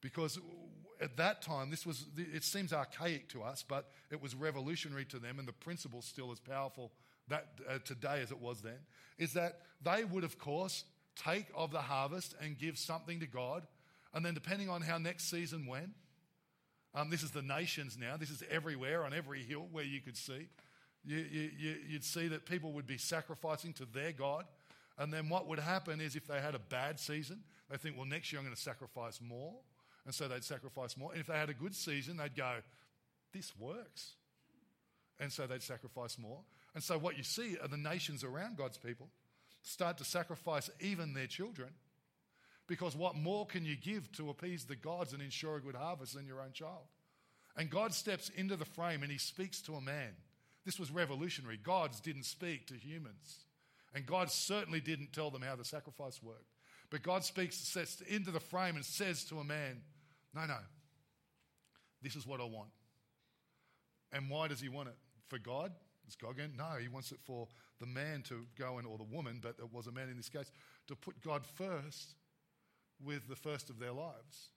Because 0.00 0.38
at 1.00 1.16
that 1.16 1.42
time, 1.42 1.70
this 1.70 1.86
was, 1.86 2.04
it 2.16 2.42
seems 2.42 2.72
archaic 2.72 3.28
to 3.30 3.42
us, 3.42 3.64
but 3.66 3.90
it 4.10 4.20
was 4.20 4.34
revolutionary 4.34 5.04
to 5.06 5.18
them, 5.18 5.38
and 5.38 5.46
the 5.46 5.52
principle 5.52 6.02
still 6.02 6.32
as 6.32 6.40
powerful 6.40 6.90
that, 7.28 7.46
uh, 7.68 7.78
today 7.84 8.20
as 8.20 8.30
it 8.30 8.40
was 8.40 8.62
then, 8.62 8.78
is 9.18 9.32
that 9.34 9.60
they 9.82 10.04
would, 10.04 10.24
of 10.24 10.38
course, 10.38 10.84
take 11.16 11.46
of 11.54 11.70
the 11.70 11.80
harvest 11.80 12.34
and 12.42 12.58
give 12.58 12.78
something 12.78 13.20
to 13.20 13.26
God 13.26 13.66
and 14.16 14.24
then, 14.24 14.32
depending 14.32 14.70
on 14.70 14.80
how 14.80 14.96
next 14.96 15.28
season 15.28 15.66
went, 15.66 15.90
um, 16.94 17.10
this 17.10 17.22
is 17.22 17.32
the 17.32 17.42
nations 17.42 17.98
now, 18.00 18.16
this 18.16 18.30
is 18.30 18.42
everywhere 18.50 19.04
on 19.04 19.12
every 19.12 19.42
hill 19.42 19.68
where 19.70 19.84
you 19.84 20.00
could 20.00 20.16
see. 20.16 20.48
You, 21.04 21.18
you, 21.18 21.76
you'd 21.86 22.02
see 22.02 22.26
that 22.28 22.46
people 22.46 22.72
would 22.72 22.86
be 22.86 22.96
sacrificing 22.96 23.74
to 23.74 23.84
their 23.84 24.12
God. 24.12 24.46
And 24.96 25.12
then 25.12 25.28
what 25.28 25.46
would 25.48 25.58
happen 25.58 26.00
is 26.00 26.16
if 26.16 26.26
they 26.26 26.40
had 26.40 26.54
a 26.54 26.58
bad 26.58 26.98
season, 26.98 27.40
they 27.70 27.76
think, 27.76 27.98
well, 27.98 28.06
next 28.06 28.32
year 28.32 28.40
I'm 28.40 28.46
going 28.46 28.56
to 28.56 28.60
sacrifice 28.60 29.20
more. 29.20 29.52
And 30.06 30.14
so 30.14 30.28
they'd 30.28 30.42
sacrifice 30.42 30.96
more. 30.96 31.12
And 31.12 31.20
if 31.20 31.26
they 31.26 31.36
had 31.36 31.50
a 31.50 31.54
good 31.54 31.74
season, 31.74 32.16
they'd 32.16 32.34
go, 32.34 32.54
this 33.34 33.52
works. 33.58 34.12
And 35.20 35.30
so 35.30 35.46
they'd 35.46 35.62
sacrifice 35.62 36.18
more. 36.18 36.40
And 36.74 36.82
so 36.82 36.98
what 36.98 37.18
you 37.18 37.22
see 37.22 37.58
are 37.62 37.68
the 37.68 37.76
nations 37.76 38.24
around 38.24 38.56
God's 38.56 38.78
people 38.78 39.10
start 39.60 39.98
to 39.98 40.04
sacrifice 40.04 40.70
even 40.80 41.12
their 41.12 41.26
children 41.26 41.68
because 42.66 42.96
what 42.96 43.14
more 43.14 43.46
can 43.46 43.64
you 43.64 43.76
give 43.76 44.10
to 44.12 44.30
appease 44.30 44.64
the 44.64 44.76
gods 44.76 45.12
and 45.12 45.22
ensure 45.22 45.56
a 45.56 45.60
good 45.60 45.74
harvest 45.76 46.14
than 46.14 46.26
your 46.26 46.40
own 46.40 46.52
child? 46.52 46.86
And 47.56 47.70
God 47.70 47.94
steps 47.94 48.30
into 48.36 48.56
the 48.56 48.64
frame 48.64 49.02
and 49.02 49.10
he 49.10 49.18
speaks 49.18 49.60
to 49.62 49.74
a 49.74 49.80
man. 49.80 50.12
This 50.64 50.78
was 50.78 50.90
revolutionary. 50.90 51.56
Gods 51.56 52.00
didn't 52.00 52.24
speak 52.24 52.66
to 52.66 52.74
humans. 52.74 53.44
And 53.94 54.04
God 54.04 54.30
certainly 54.30 54.80
didn't 54.80 55.12
tell 55.12 55.30
them 55.30 55.42
how 55.42 55.56
the 55.56 55.64
sacrifice 55.64 56.22
worked. 56.22 56.52
But 56.90 57.02
God 57.02 57.24
speaks 57.24 57.76
into 58.08 58.30
the 58.30 58.40
frame 58.40 58.76
and 58.76 58.84
says 58.84 59.24
to 59.26 59.38
a 59.38 59.44
man, 59.44 59.80
No, 60.34 60.44
no, 60.44 60.58
this 62.02 62.14
is 62.14 62.26
what 62.26 62.40
I 62.40 62.44
want. 62.44 62.70
And 64.12 64.28
why 64.28 64.48
does 64.48 64.60
he 64.60 64.68
want 64.68 64.88
it? 64.88 64.96
For 65.28 65.38
God? 65.38 65.72
Is 66.06 66.14
God 66.14 66.36
going? 66.36 66.56
No, 66.56 66.76
he 66.80 66.88
wants 66.88 67.10
it 67.10 67.18
for 67.24 67.48
the 67.80 67.86
man 67.86 68.22
to 68.28 68.46
go 68.58 68.78
in, 68.78 68.86
or 68.86 68.96
the 68.96 69.04
woman, 69.04 69.40
but 69.42 69.56
it 69.58 69.72
was 69.72 69.86
a 69.86 69.92
man 69.92 70.08
in 70.08 70.16
this 70.16 70.28
case, 70.28 70.50
to 70.86 70.94
put 70.94 71.20
God 71.20 71.44
first 71.44 72.14
with 73.04 73.28
the 73.28 73.36
first 73.36 73.70
of 73.70 73.78
their 73.78 73.92
lives. 73.92 74.50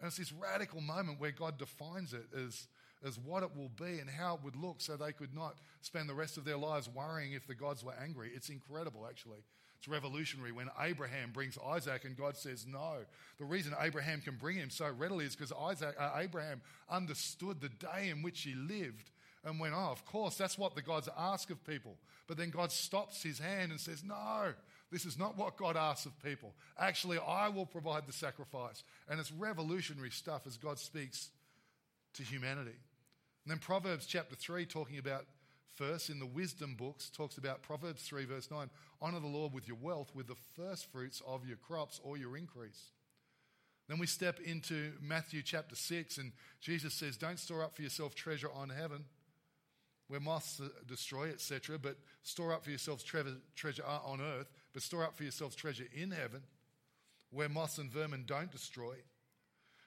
And 0.00 0.08
it's 0.08 0.16
this 0.16 0.32
radical 0.32 0.80
moment 0.80 1.20
where 1.20 1.30
God 1.30 1.58
defines 1.58 2.12
it 2.12 2.26
as, 2.36 2.66
as 3.06 3.18
what 3.18 3.42
it 3.42 3.56
will 3.56 3.70
be 3.70 3.98
and 4.00 4.10
how 4.10 4.34
it 4.34 4.40
would 4.44 4.56
look 4.56 4.80
so 4.80 4.96
they 4.96 5.12
could 5.12 5.34
not 5.34 5.58
spend 5.80 6.08
the 6.08 6.14
rest 6.14 6.36
of 6.36 6.44
their 6.44 6.56
lives 6.56 6.88
worrying 6.88 7.32
if 7.32 7.46
the 7.46 7.54
gods 7.54 7.84
were 7.84 7.94
angry. 8.02 8.30
It's 8.34 8.48
incredible, 8.48 9.06
actually. 9.08 9.44
It's 9.78 9.88
revolutionary 9.88 10.52
when 10.52 10.70
Abraham 10.80 11.30
brings 11.32 11.58
Isaac 11.58 12.04
and 12.04 12.16
God 12.16 12.36
says 12.36 12.66
no. 12.66 12.98
The 13.38 13.44
reason 13.44 13.74
Abraham 13.78 14.20
can 14.20 14.36
bring 14.36 14.56
him 14.56 14.70
so 14.70 14.90
readily 14.90 15.26
is 15.26 15.36
because 15.36 15.52
Isaac, 15.52 15.94
uh, 15.98 16.12
Abraham 16.16 16.62
understood 16.88 17.60
the 17.60 17.68
day 17.68 18.08
in 18.08 18.22
which 18.22 18.40
he 18.42 18.54
lived 18.54 19.10
and 19.44 19.60
went, 19.60 19.74
Oh, 19.76 19.90
of 19.90 20.04
course, 20.06 20.36
that's 20.36 20.56
what 20.56 20.74
the 20.74 20.82
gods 20.82 21.08
ask 21.18 21.50
of 21.50 21.64
people. 21.66 21.96
But 22.26 22.38
then 22.38 22.50
God 22.50 22.72
stops 22.72 23.22
his 23.22 23.38
hand 23.38 23.72
and 23.72 23.80
says, 23.80 24.02
No, 24.02 24.54
this 24.94 25.06
is 25.06 25.18
not 25.18 25.36
what 25.36 25.56
God 25.56 25.76
asks 25.76 26.06
of 26.06 26.12
people. 26.22 26.54
Actually, 26.78 27.18
I 27.18 27.48
will 27.48 27.66
provide 27.66 28.06
the 28.06 28.12
sacrifice. 28.12 28.84
And 29.08 29.18
it's 29.18 29.32
revolutionary 29.32 30.12
stuff 30.12 30.46
as 30.46 30.56
God 30.56 30.78
speaks 30.78 31.30
to 32.12 32.22
humanity. 32.22 32.76
And 33.44 33.50
then 33.50 33.58
Proverbs 33.58 34.06
chapter 34.06 34.36
3, 34.36 34.66
talking 34.66 34.98
about 34.98 35.26
first 35.74 36.10
in 36.10 36.20
the 36.20 36.26
wisdom 36.26 36.76
books, 36.78 37.10
talks 37.10 37.38
about 37.38 37.60
Proverbs 37.60 38.02
3, 38.04 38.24
verse 38.24 38.52
9 38.52 38.70
honor 39.02 39.18
the 39.18 39.26
Lord 39.26 39.52
with 39.52 39.66
your 39.66 39.78
wealth, 39.82 40.12
with 40.14 40.28
the 40.28 40.36
first 40.54 40.90
fruits 40.92 41.20
of 41.26 41.44
your 41.44 41.56
crops 41.56 42.00
or 42.04 42.16
your 42.16 42.36
increase. 42.36 42.92
Then 43.88 43.98
we 43.98 44.06
step 44.06 44.38
into 44.38 44.92
Matthew 45.02 45.42
chapter 45.42 45.74
6, 45.74 46.18
and 46.18 46.30
Jesus 46.60 46.94
says, 46.94 47.16
Don't 47.16 47.40
store 47.40 47.64
up 47.64 47.74
for 47.74 47.82
yourself 47.82 48.14
treasure 48.14 48.50
on 48.54 48.68
heaven 48.70 49.06
where 50.08 50.20
moths 50.20 50.60
destroy, 50.86 51.30
etc., 51.30 51.78
but 51.78 51.96
store 52.22 52.52
up 52.52 52.62
for 52.62 52.70
yourselves 52.70 53.02
treasure, 53.02 53.36
treasure 53.56 53.84
on 53.84 54.20
earth, 54.20 54.50
but 54.74 54.82
store 54.82 55.04
up 55.04 55.16
for 55.16 55.22
yourselves 55.22 55.56
treasure 55.56 55.86
in 55.94 56.10
heaven 56.10 56.42
where 57.30 57.48
moths 57.48 57.78
and 57.78 57.90
vermin 57.90 58.24
don't 58.26 58.50
destroy. 58.50 58.94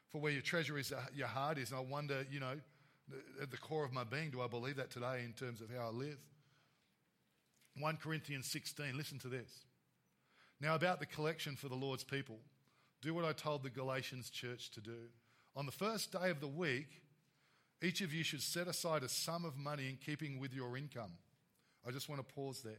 For 0.10 0.20
where 0.20 0.32
your 0.32 0.42
treasure 0.42 0.78
is, 0.78 0.92
uh, 0.92 1.02
your 1.14 1.28
heart 1.28 1.58
is. 1.58 1.72
And 1.72 1.80
I 1.80 1.84
wonder, 1.84 2.26
you 2.32 2.40
know, 2.40 2.56
at 3.42 3.52
the 3.52 3.58
core 3.58 3.86
of 3.86 3.94
my 3.94 4.04
being, 4.04 4.32
do 4.32 4.42
I 4.42 4.48
believe 4.48 4.78
that 4.78 4.90
today 4.90 5.22
in 5.24 5.34
terms 5.34 5.62
of 5.62 5.70
how 5.70 5.88
I 5.88 5.90
live? 5.90 6.18
1 7.80 7.98
Corinthians 7.98 8.48
16, 8.48 8.98
listen 8.98 9.20
to 9.20 9.28
this. 9.28 9.66
Now, 10.60 10.76
about 10.76 11.00
the 11.00 11.06
collection 11.06 11.56
for 11.56 11.68
the 11.70 11.76
Lord's 11.76 12.04
people, 12.04 12.40
do 13.02 13.14
what 13.14 13.26
I 13.26 13.34
told 13.34 13.64
the 13.64 13.70
Galatians 13.70 14.30
church 14.30 14.72
to 14.72 14.82
do. 14.82 15.10
On 15.56 15.66
the 15.66 15.72
first 15.72 16.12
day 16.12 16.30
of 16.30 16.40
the 16.40 16.48
week, 16.48 16.88
each 17.82 18.02
of 18.02 18.14
you 18.14 18.24
should 18.24 18.42
set 18.42 18.68
aside 18.68 19.04
a 19.04 19.10
sum 19.10 19.46
of 19.46 19.58
money 19.58 19.88
in 19.88 19.98
keeping 19.98 20.40
with 20.40 20.54
your 20.54 20.78
income. 20.78 21.12
I 21.88 21.92
just 21.92 22.10
want 22.10 22.28
to 22.28 22.34
pause 22.34 22.62
there. 22.62 22.74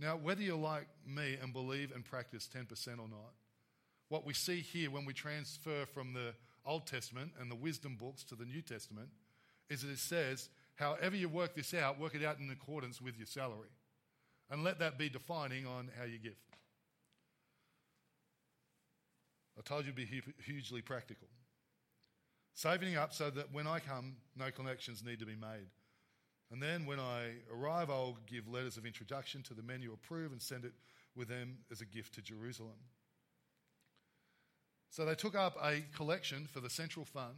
Now, 0.00 0.16
whether 0.16 0.42
you're 0.42 0.56
like 0.56 0.88
me 1.06 1.36
and 1.40 1.52
believe 1.52 1.92
and 1.94 2.04
practice 2.04 2.48
10% 2.52 2.98
or 2.98 3.08
not, 3.08 3.34
what 4.08 4.26
we 4.26 4.34
see 4.34 4.60
here 4.60 4.90
when 4.90 5.04
we 5.04 5.12
transfer 5.12 5.86
from 5.86 6.12
the 6.12 6.34
Old 6.66 6.86
Testament 6.86 7.32
and 7.40 7.50
the 7.50 7.54
wisdom 7.54 7.96
books 7.96 8.24
to 8.24 8.34
the 8.34 8.44
New 8.44 8.62
Testament 8.62 9.08
is 9.70 9.82
that 9.82 9.90
it 9.90 9.98
says, 9.98 10.50
however 10.76 11.16
you 11.16 11.28
work 11.28 11.54
this 11.54 11.74
out, 11.74 12.00
work 12.00 12.14
it 12.14 12.24
out 12.24 12.38
in 12.38 12.50
accordance 12.50 13.00
with 13.00 13.16
your 13.16 13.26
salary. 13.26 13.70
And 14.50 14.62
let 14.62 14.78
that 14.80 14.98
be 14.98 15.08
defining 15.08 15.66
on 15.66 15.90
how 15.98 16.04
you 16.04 16.18
give. 16.18 16.36
I 19.58 19.62
told 19.62 19.86
you 19.86 19.92
to 19.92 19.96
be 19.96 20.22
hugely 20.44 20.82
practical. 20.82 21.28
Saving 22.54 22.96
up 22.96 23.12
so 23.12 23.30
that 23.30 23.52
when 23.52 23.66
I 23.66 23.78
come, 23.78 24.16
no 24.36 24.50
connections 24.50 25.02
need 25.04 25.18
to 25.20 25.26
be 25.26 25.36
made. 25.36 25.68
And 26.50 26.62
then 26.62 26.86
when 26.86 27.00
I 27.00 27.32
arrive, 27.52 27.90
I'll 27.90 28.18
give 28.26 28.48
letters 28.48 28.76
of 28.76 28.86
introduction 28.86 29.42
to 29.44 29.54
the 29.54 29.62
men 29.62 29.82
you 29.82 29.92
approve 29.92 30.32
and 30.32 30.40
send 30.40 30.64
it 30.64 30.72
with 31.16 31.28
them 31.28 31.58
as 31.70 31.80
a 31.80 31.86
gift 31.86 32.14
to 32.14 32.22
Jerusalem. 32.22 32.78
So 34.90 35.04
they 35.04 35.14
took 35.14 35.34
up 35.34 35.56
a 35.62 35.82
collection 35.96 36.46
for 36.46 36.60
the 36.60 36.70
central 36.70 37.04
fund, 37.04 37.34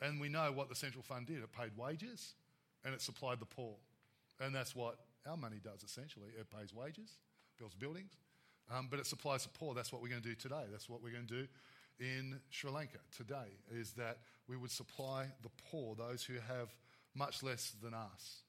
and 0.00 0.20
we 0.20 0.28
know 0.28 0.50
what 0.52 0.68
the 0.68 0.74
central 0.74 1.02
fund 1.02 1.26
did 1.26 1.38
it 1.38 1.52
paid 1.52 1.70
wages 1.76 2.34
and 2.84 2.94
it 2.94 3.00
supplied 3.00 3.40
the 3.40 3.46
poor. 3.46 3.74
And 4.40 4.54
that's 4.54 4.74
what 4.74 4.96
our 5.28 5.36
money 5.36 5.58
does 5.62 5.82
essentially 5.82 6.30
it 6.38 6.46
pays 6.50 6.72
wages, 6.72 7.18
builds 7.58 7.74
buildings, 7.74 8.12
um, 8.70 8.88
but 8.90 8.98
it 8.98 9.06
supplies 9.06 9.42
the 9.44 9.50
poor. 9.50 9.74
That's 9.74 9.92
what 9.92 10.02
we're 10.02 10.08
going 10.08 10.22
to 10.22 10.28
do 10.28 10.34
today. 10.34 10.64
That's 10.70 10.88
what 10.88 11.02
we're 11.02 11.12
going 11.12 11.26
to 11.26 11.42
do 11.42 11.46
in 12.00 12.40
Sri 12.50 12.70
Lanka 12.70 12.98
today, 13.16 13.58
is 13.72 13.92
that 13.92 14.18
we 14.48 14.56
would 14.56 14.70
supply 14.70 15.26
the 15.42 15.50
poor, 15.70 15.94
those 15.94 16.22
who 16.22 16.34
have 16.34 16.74
much 17.14 17.42
less 17.42 17.74
than 17.82 17.94
us. 17.94 18.42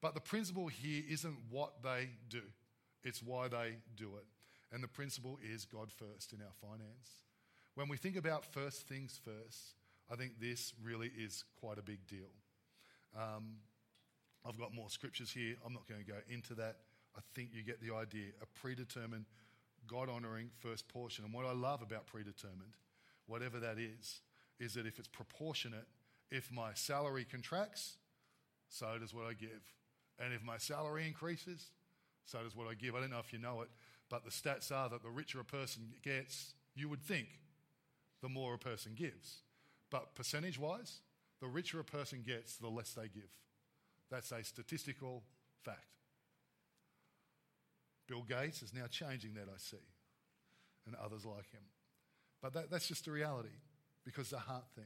But 0.00 0.14
the 0.14 0.20
principle 0.20 0.68
here 0.68 1.02
isn't 1.08 1.36
what 1.50 1.82
they 1.82 2.10
do, 2.28 2.42
it's 3.04 3.22
why 3.22 3.48
they 3.48 3.76
do 3.96 4.16
it. 4.16 4.26
And 4.72 4.82
the 4.82 4.88
principle 4.88 5.38
is 5.42 5.64
God 5.64 5.90
first 5.90 6.32
in 6.32 6.40
our 6.40 6.54
finance. 6.60 7.24
When 7.74 7.88
we 7.88 7.96
think 7.96 8.16
about 8.16 8.44
first 8.44 8.86
things 8.86 9.18
first, 9.24 9.74
I 10.10 10.16
think 10.16 10.40
this 10.40 10.72
really 10.82 11.10
is 11.18 11.44
quite 11.60 11.78
a 11.78 11.82
big 11.82 12.06
deal. 12.06 12.30
Um, 13.16 13.56
I've 14.46 14.58
got 14.58 14.74
more 14.74 14.88
scriptures 14.88 15.30
here. 15.30 15.56
I'm 15.64 15.72
not 15.72 15.88
going 15.88 16.04
to 16.04 16.06
go 16.06 16.18
into 16.28 16.54
that. 16.54 16.76
I 17.16 17.20
think 17.34 17.50
you 17.52 17.62
get 17.62 17.80
the 17.80 17.94
idea. 17.94 18.28
A 18.42 18.46
predetermined, 18.60 19.26
God 19.86 20.08
honoring 20.08 20.50
first 20.58 20.88
portion. 20.88 21.24
And 21.24 21.34
what 21.34 21.46
I 21.46 21.52
love 21.52 21.82
about 21.82 22.06
predetermined, 22.06 22.76
whatever 23.26 23.58
that 23.60 23.78
is, 23.78 24.20
is 24.58 24.74
that 24.74 24.86
if 24.86 24.98
it's 24.98 25.08
proportionate, 25.08 25.86
if 26.30 26.50
my 26.52 26.70
salary 26.74 27.26
contracts, 27.28 27.96
so 28.68 28.86
does 28.98 29.12
what 29.12 29.26
I 29.26 29.34
give. 29.34 29.62
And 30.18 30.32
if 30.32 30.42
my 30.42 30.58
salary 30.58 31.06
increases, 31.06 31.70
so 32.24 32.42
does 32.42 32.54
what 32.54 32.68
I 32.68 32.74
give. 32.74 32.94
I 32.94 33.00
don't 33.00 33.10
know 33.10 33.18
if 33.18 33.32
you 33.32 33.38
know 33.38 33.62
it, 33.62 33.68
but 34.08 34.24
the 34.24 34.30
stats 34.30 34.70
are 34.70 34.88
that 34.88 35.02
the 35.02 35.10
richer 35.10 35.40
a 35.40 35.44
person 35.44 35.92
gets, 36.02 36.54
you 36.74 36.88
would 36.88 37.02
think, 37.02 37.28
the 38.22 38.28
more 38.28 38.54
a 38.54 38.58
person 38.58 38.92
gives. 38.94 39.42
But 39.90 40.14
percentage 40.14 40.58
wise, 40.58 41.00
the 41.40 41.48
richer 41.48 41.80
a 41.80 41.84
person 41.84 42.22
gets, 42.24 42.56
the 42.56 42.68
less 42.68 42.92
they 42.92 43.08
give. 43.08 43.30
That's 44.10 44.30
a 44.32 44.44
statistical 44.44 45.22
fact. 45.64 45.86
Bill 48.06 48.22
Gates 48.22 48.62
is 48.62 48.74
now 48.74 48.86
changing 48.90 49.34
that, 49.34 49.46
I 49.52 49.58
see, 49.58 49.76
and 50.86 50.96
others 50.96 51.24
like 51.24 51.50
him. 51.50 51.62
But 52.42 52.52
that, 52.54 52.70
that's 52.70 52.88
just 52.88 53.04
the 53.04 53.12
reality 53.12 53.48
because 54.04 54.30
the 54.30 54.38
heart 54.38 54.64
thing. 54.74 54.84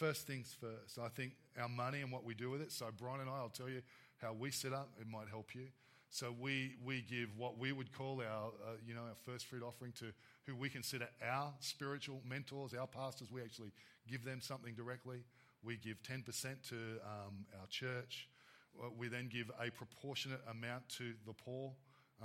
First 0.00 0.26
things 0.26 0.56
first. 0.58 0.98
I 0.98 1.08
think 1.08 1.32
our 1.60 1.68
money 1.68 2.00
and 2.00 2.10
what 2.10 2.24
we 2.24 2.32
do 2.32 2.48
with 2.48 2.62
it. 2.62 2.72
So, 2.72 2.86
Bron 2.98 3.20
and 3.20 3.28
I, 3.28 3.34
I'll 3.34 3.50
tell 3.50 3.68
you 3.68 3.82
how 4.16 4.32
we 4.32 4.50
set 4.50 4.72
up. 4.72 4.88
It 4.98 5.06
might 5.06 5.28
help 5.28 5.54
you. 5.54 5.66
So, 6.08 6.34
we, 6.40 6.76
we 6.82 7.02
give 7.02 7.28
what 7.36 7.58
we 7.58 7.72
would 7.72 7.92
call 7.92 8.22
our, 8.22 8.46
uh, 8.46 8.76
you 8.82 8.94
know, 8.94 9.02
our 9.02 9.16
first 9.26 9.44
fruit 9.44 9.62
offering 9.62 9.92
to 9.98 10.06
who 10.46 10.56
we 10.56 10.70
consider 10.70 11.06
our 11.22 11.52
spiritual 11.60 12.22
mentors, 12.26 12.72
our 12.72 12.86
pastors. 12.86 13.28
We 13.30 13.42
actually 13.42 13.72
give 14.10 14.24
them 14.24 14.40
something 14.40 14.72
directly. 14.72 15.18
We 15.62 15.76
give 15.76 16.02
10% 16.02 16.24
to 16.70 16.76
um, 17.04 17.44
our 17.60 17.66
church. 17.68 18.26
We 18.98 19.08
then 19.08 19.28
give 19.30 19.50
a 19.62 19.70
proportionate 19.70 20.40
amount 20.50 20.88
to 20.96 21.12
the 21.26 21.34
poor 21.34 21.72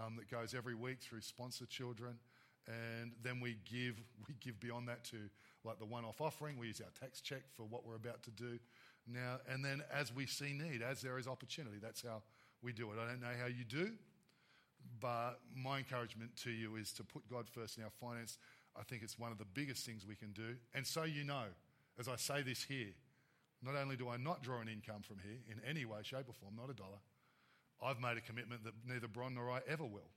um, 0.02 0.16
that 0.16 0.32
goes 0.32 0.56
every 0.56 0.76
week 0.76 1.00
through 1.02 1.20
sponsor 1.20 1.66
children. 1.66 2.20
And 2.68 3.12
then 3.22 3.42
we 3.42 3.58
give, 3.70 4.00
we 4.30 4.36
give 4.40 4.62
beyond 4.62 4.88
that 4.88 5.04
to 5.06 5.18
like 5.66 5.80
the 5.80 5.86
one 5.86 6.06
off 6.06 6.22
offering. 6.22 6.58
We 6.58 6.68
use 6.68 6.82
our 6.82 6.92
tax 7.00 7.22
check 7.22 7.42
for 7.56 7.64
what 7.64 7.86
we're 7.86 7.96
about 7.96 8.24
to 8.24 8.32
do 8.32 8.60
now. 9.08 9.40
And 9.50 9.64
then 9.64 9.84
as 9.94 10.14
we 10.14 10.26
see 10.26 10.54
need, 10.54 10.82
as 10.82 11.02
there 11.02 11.18
is 11.18 11.28
opportunity, 11.28 11.78
that's 11.82 12.02
how 12.02 12.22
we 12.62 12.72
do 12.72 12.92
it. 12.92 12.98
I 13.02 13.08
don't 13.08 13.22
know 13.22 13.28
how 13.40 13.48
you 13.48 13.64
do, 13.64 13.92
but 15.00 15.36
my 15.56 15.80
encouragement 15.80 16.36
to 16.44 16.52
you 16.52 16.76
is 16.76 16.92
to 16.94 17.04
put 17.04 17.30
God 17.30 17.48
first 17.50 17.78
in 17.78 17.84
our 17.84 17.90
finance. 17.90 18.38
I 18.78 18.84
think 18.84 19.04
it's 19.04 19.18
one 19.18 19.32
of 19.32 19.38
the 19.38 19.46
biggest 19.46 19.86
things 19.86 20.06
we 20.08 20.16
can 20.16 20.32
do. 20.32 20.56
And 20.74 20.86
so 20.86 21.04
you 21.04 21.24
know, 21.24 21.44
as 22.00 22.08
I 22.08 22.16
say 22.16 22.42
this 22.42 22.64
here, 22.64 22.94
not 23.64 23.76
only 23.76 23.96
do 23.96 24.10
I 24.10 24.18
not 24.18 24.44
draw 24.44 24.62
an 24.62 24.68
income 24.68 25.02
from 25.02 25.18
here 25.24 25.40
in 25.50 25.62
any 25.68 25.86
way, 25.86 26.00
shape, 26.04 26.26
or 26.28 26.34
form, 26.34 26.56
not 26.56 26.70
a 26.70 26.74
dollar, 26.74 27.00
I've 27.82 28.00
made 28.00 28.18
a 28.18 28.22
commitment 28.22 28.64
that 28.64 28.74
neither 28.88 29.08
Bron 29.08 29.36
nor 29.36 29.52
I 29.52 29.60
ever 29.68 29.86
will. 29.86 30.12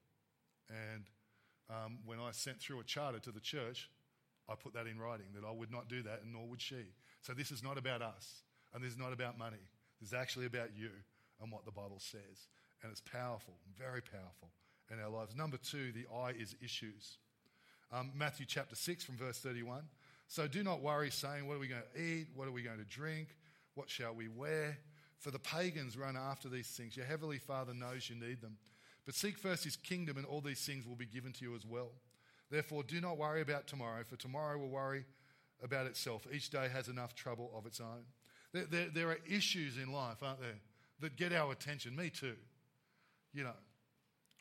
And 0.68 1.04
um, 1.70 1.98
when 2.04 2.18
I 2.18 2.30
sent 2.32 2.60
through 2.60 2.80
a 2.80 2.84
charter 2.84 3.18
to 3.20 3.30
the 3.30 3.40
church, 3.40 3.90
I 4.48 4.54
put 4.54 4.74
that 4.74 4.86
in 4.86 4.98
writing 4.98 5.26
that 5.34 5.46
I 5.46 5.52
would 5.52 5.70
not 5.70 5.88
do 5.88 6.02
that, 6.02 6.22
and 6.22 6.32
nor 6.32 6.46
would 6.46 6.60
she. 6.60 6.94
So 7.22 7.32
this 7.34 7.50
is 7.50 7.62
not 7.62 7.76
about 7.76 8.02
us, 8.02 8.42
and 8.74 8.82
this 8.82 8.92
is 8.92 8.98
not 8.98 9.12
about 9.12 9.38
money. 9.38 9.62
This 10.00 10.10
is 10.10 10.14
actually 10.14 10.46
about 10.46 10.70
you 10.76 10.90
and 11.42 11.52
what 11.52 11.64
the 11.64 11.72
Bible 11.72 11.98
says. 11.98 12.48
And 12.82 12.90
it's 12.90 13.00
powerful, 13.00 13.54
very 13.76 14.00
powerful 14.00 14.50
in 14.90 15.00
our 15.00 15.10
lives. 15.10 15.34
Number 15.34 15.56
two, 15.56 15.92
the 15.92 16.06
I 16.14 16.30
is 16.30 16.54
issues. 16.62 17.18
Um, 17.92 18.12
Matthew 18.14 18.46
chapter 18.46 18.76
6 18.76 19.04
from 19.04 19.16
verse 19.16 19.38
31. 19.38 19.82
So 20.28 20.46
do 20.46 20.62
not 20.62 20.82
worry, 20.82 21.10
saying, 21.10 21.46
What 21.46 21.56
are 21.56 21.60
we 21.60 21.68
going 21.68 21.82
to 21.94 22.00
eat? 22.00 22.28
What 22.34 22.46
are 22.46 22.52
we 22.52 22.62
going 22.62 22.78
to 22.78 22.84
drink? 22.84 23.28
What 23.74 23.88
shall 23.88 24.14
we 24.14 24.28
wear? 24.28 24.78
For 25.18 25.30
the 25.30 25.38
pagans 25.38 25.96
run 25.96 26.16
after 26.16 26.48
these 26.48 26.68
things. 26.68 26.96
Your 26.96 27.06
heavenly 27.06 27.38
Father 27.38 27.74
knows 27.74 28.08
you 28.08 28.16
need 28.16 28.40
them. 28.40 28.56
But 29.04 29.14
seek 29.14 29.38
first 29.38 29.64
his 29.64 29.76
kingdom, 29.76 30.16
and 30.16 30.26
all 30.26 30.40
these 30.40 30.60
things 30.60 30.86
will 30.86 30.96
be 30.96 31.06
given 31.06 31.32
to 31.32 31.44
you 31.44 31.54
as 31.56 31.64
well. 31.66 31.92
Therefore, 32.50 32.82
do 32.82 33.00
not 33.00 33.18
worry 33.18 33.40
about 33.42 33.66
tomorrow, 33.66 34.04
for 34.04 34.16
tomorrow 34.16 34.58
will 34.58 34.70
worry 34.70 35.04
about 35.62 35.86
itself. 35.86 36.26
Each 36.32 36.50
day 36.50 36.68
has 36.72 36.88
enough 36.88 37.14
trouble 37.14 37.50
of 37.54 37.66
its 37.66 37.80
own. 37.80 38.04
There, 38.52 38.64
there, 38.64 38.88
there 38.94 39.08
are 39.10 39.18
issues 39.28 39.76
in 39.76 39.92
life, 39.92 40.22
aren't 40.22 40.40
there, 40.40 40.60
that 41.00 41.16
get 41.16 41.32
our 41.32 41.52
attention. 41.52 41.94
Me 41.94 42.10
too. 42.10 42.36
You 43.34 43.44
know, 43.44 43.54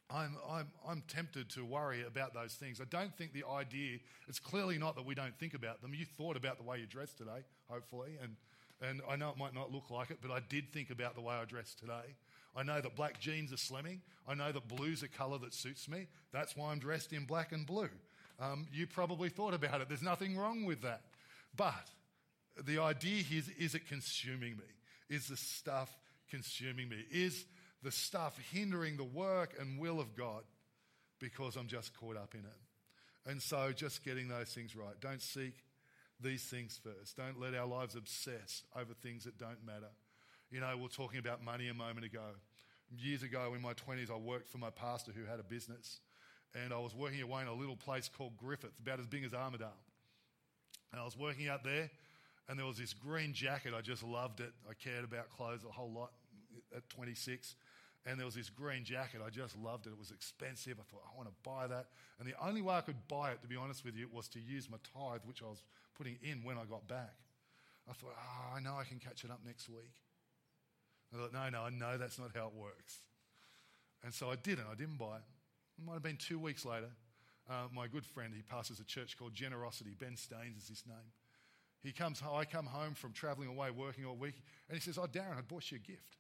I'm, 0.09 0.37
I'm, 0.49 0.67
I'm 0.87 1.03
tempted 1.07 1.49
to 1.51 1.65
worry 1.65 2.03
about 2.05 2.33
those 2.33 2.53
things. 2.53 2.79
I 2.79 2.85
don't 2.85 3.15
think 3.17 3.33
the 3.33 3.43
idea, 3.45 3.97
it's 4.27 4.39
clearly 4.39 4.77
not 4.77 4.95
that 4.95 5.05
we 5.05 5.15
don't 5.15 5.37
think 5.37 5.53
about 5.53 5.81
them. 5.81 5.93
You 5.93 6.05
thought 6.05 6.37
about 6.37 6.57
the 6.57 6.63
way 6.63 6.79
you 6.79 6.85
dressed 6.85 7.17
today, 7.17 7.43
hopefully, 7.69 8.17
and, 8.21 8.37
and 8.81 9.01
I 9.09 9.17
know 9.17 9.29
it 9.29 9.37
might 9.37 9.53
not 9.53 9.71
look 9.71 9.91
like 9.91 10.11
it, 10.11 10.19
but 10.21 10.31
I 10.31 10.39
did 10.47 10.71
think 10.71 10.91
about 10.91 11.15
the 11.15 11.21
way 11.21 11.35
I 11.35 11.43
dressed 11.43 11.79
today. 11.79 12.15
I 12.55 12.63
know 12.63 12.81
that 12.81 12.95
black 12.95 13.19
jeans 13.19 13.53
are 13.53 13.55
slimming. 13.55 13.99
I 14.27 14.33
know 14.33 14.51
that 14.51 14.67
blue's 14.67 15.03
a 15.03 15.07
colour 15.07 15.37
that 15.39 15.53
suits 15.53 15.87
me. 15.87 16.07
That's 16.31 16.55
why 16.55 16.71
I'm 16.71 16.79
dressed 16.79 17.13
in 17.13 17.25
black 17.25 17.51
and 17.51 17.65
blue. 17.65 17.89
Um, 18.39 18.67
you 18.71 18.87
probably 18.87 19.29
thought 19.29 19.53
about 19.53 19.81
it. 19.81 19.87
There's 19.87 20.01
nothing 20.01 20.37
wrong 20.37 20.65
with 20.65 20.81
that. 20.81 21.01
But 21.55 21.89
the 22.65 22.79
idea 22.79 23.23
here 23.23 23.39
is, 23.39 23.49
is 23.57 23.75
it 23.75 23.87
consuming 23.87 24.57
me? 24.57 24.63
Is 25.09 25.27
the 25.27 25.37
stuff 25.37 25.95
consuming 26.29 26.89
me? 26.89 27.03
Is 27.11 27.45
the 27.83 27.91
stuff 27.91 28.37
hindering 28.51 28.97
the 28.97 29.03
work 29.03 29.55
and 29.59 29.79
will 29.79 29.99
of 29.99 30.15
God 30.15 30.43
because 31.19 31.55
I'm 31.55 31.67
just 31.67 31.97
caught 31.97 32.17
up 32.17 32.33
in 32.33 32.41
it? 32.41 33.29
And 33.29 33.41
so 33.41 33.71
just 33.71 34.03
getting 34.03 34.27
those 34.27 34.49
things 34.49 34.75
right. 34.75 34.99
Don't 35.01 35.21
seek 35.21 35.53
these 36.19 36.43
things 36.43 36.79
first. 36.83 37.17
Don't 37.17 37.39
let 37.39 37.53
our 37.53 37.67
lives 37.67 37.95
obsess 37.95 38.63
over 38.75 38.93
things 38.93 39.25
that 39.25 39.37
don't 39.37 39.65
matter. 39.65 39.89
You 40.49 40.61
know, 40.61 40.77
we 40.77 40.85
are 40.85 40.89
talking 40.89 41.19
about 41.19 41.43
money 41.43 41.67
a 41.67 41.73
moment 41.73 42.05
ago. 42.05 42.23
Years 42.97 43.21
ago, 43.21 43.53
in 43.53 43.61
my 43.61 43.73
20s, 43.73 44.09
I 44.09 44.15
worked 44.15 44.47
for 44.47 44.59
my 44.59 44.69
pastor 44.69 45.11
who 45.11 45.25
had 45.25 45.41
a 45.41 45.43
business. 45.43 45.99
And 46.55 46.71
I 46.71 46.77
was 46.77 46.95
working 46.95 47.21
away 47.21 47.41
in 47.41 47.49
a 47.49 47.53
little 47.53 47.75
place 47.75 48.09
called 48.09 48.37
Griffith, 48.37 48.71
about 48.81 49.01
as 49.01 49.07
big 49.07 49.25
as 49.25 49.33
Armidale. 49.33 49.75
And 50.93 51.01
I 51.01 51.03
was 51.03 51.17
working 51.17 51.49
out 51.49 51.65
there, 51.65 51.91
and 52.47 52.57
there 52.57 52.65
was 52.65 52.77
this 52.77 52.93
green 52.93 53.33
jacket. 53.33 53.73
I 53.77 53.81
just 53.81 54.03
loved 54.03 54.39
it. 54.39 54.53
I 54.69 54.73
cared 54.73 55.03
about 55.03 55.29
clothes 55.29 55.65
a 55.67 55.71
whole 55.71 55.91
lot 55.91 56.11
at 56.73 56.87
26. 56.89 57.55
And 58.05 58.17
there 58.17 58.25
was 58.25 58.35
this 58.35 58.49
green 58.49 58.85
jacket. 58.85 59.19
I 59.25 59.29
just 59.29 59.57
loved 59.57 59.85
it. 59.85 59.89
It 59.89 59.99
was 59.99 60.11
expensive. 60.11 60.77
I 60.79 60.83
thought, 60.89 61.03
I 61.13 61.17
want 61.17 61.27
to 61.27 61.35
buy 61.43 61.67
that. 61.67 61.87
And 62.21 62.27
the 62.27 62.35
only 62.41 62.61
way 62.61 62.75
I 62.75 62.81
could 62.81 63.05
buy 63.09 63.31
it, 63.31 63.41
to 63.41 63.49
be 63.49 63.57
honest 63.57 63.83
with 63.83 63.97
you, 63.97 64.07
was 64.13 64.29
to 64.29 64.39
use 64.39 64.69
my 64.69 64.77
tithe, 64.93 65.21
which 65.25 65.43
I 65.43 65.47
was 65.47 65.61
putting 65.97 66.17
in 66.23 66.41
when 66.45 66.57
I 66.57 66.63
got 66.63 66.87
back. 66.87 67.15
I 67.89 67.91
thought, 67.91 68.15
oh, 68.15 68.55
I 68.55 68.61
know 68.61 68.75
I 68.79 68.85
can 68.85 68.99
catch 68.99 69.25
it 69.25 69.29
up 69.29 69.41
next 69.45 69.67
week. 69.67 69.91
I 71.13 71.17
thought, 71.17 71.33
no, 71.33 71.49
no, 71.49 71.61
I 71.63 71.69
know 71.69 71.97
that's 71.97 72.19
not 72.19 72.31
how 72.35 72.47
it 72.47 72.53
works. 72.53 72.99
And 74.03 74.13
so 74.13 74.29
I 74.29 74.35
didn't. 74.35 74.65
I 74.71 74.75
didn't 74.75 74.97
buy 74.97 75.17
it. 75.17 75.23
It 75.79 75.85
might 75.85 75.93
have 75.93 76.03
been 76.03 76.17
two 76.17 76.39
weeks 76.39 76.65
later. 76.65 76.89
Uh, 77.49 77.67
my 77.73 77.87
good 77.87 78.05
friend, 78.05 78.33
he 78.35 78.41
pastors 78.41 78.79
a 78.79 78.83
church 78.83 79.17
called 79.17 79.33
Generosity. 79.33 79.95
Ben 79.97 80.17
Staines 80.17 80.63
is 80.63 80.67
his 80.67 80.83
name. 80.85 81.11
He 81.81 81.91
comes, 81.93 82.21
I 82.21 82.43
come 82.43 82.65
home 82.65 82.93
from 82.93 83.13
traveling 83.13 83.47
away, 83.47 83.71
working 83.71 84.05
all 84.05 84.15
week, 84.15 84.41
and 84.67 84.77
he 84.77 84.81
says, 84.81 84.97
Oh, 84.97 85.07
Darren, 85.07 85.37
I 85.37 85.41
bought 85.41 85.71
you 85.71 85.77
a 85.77 85.79
gift. 85.79 86.17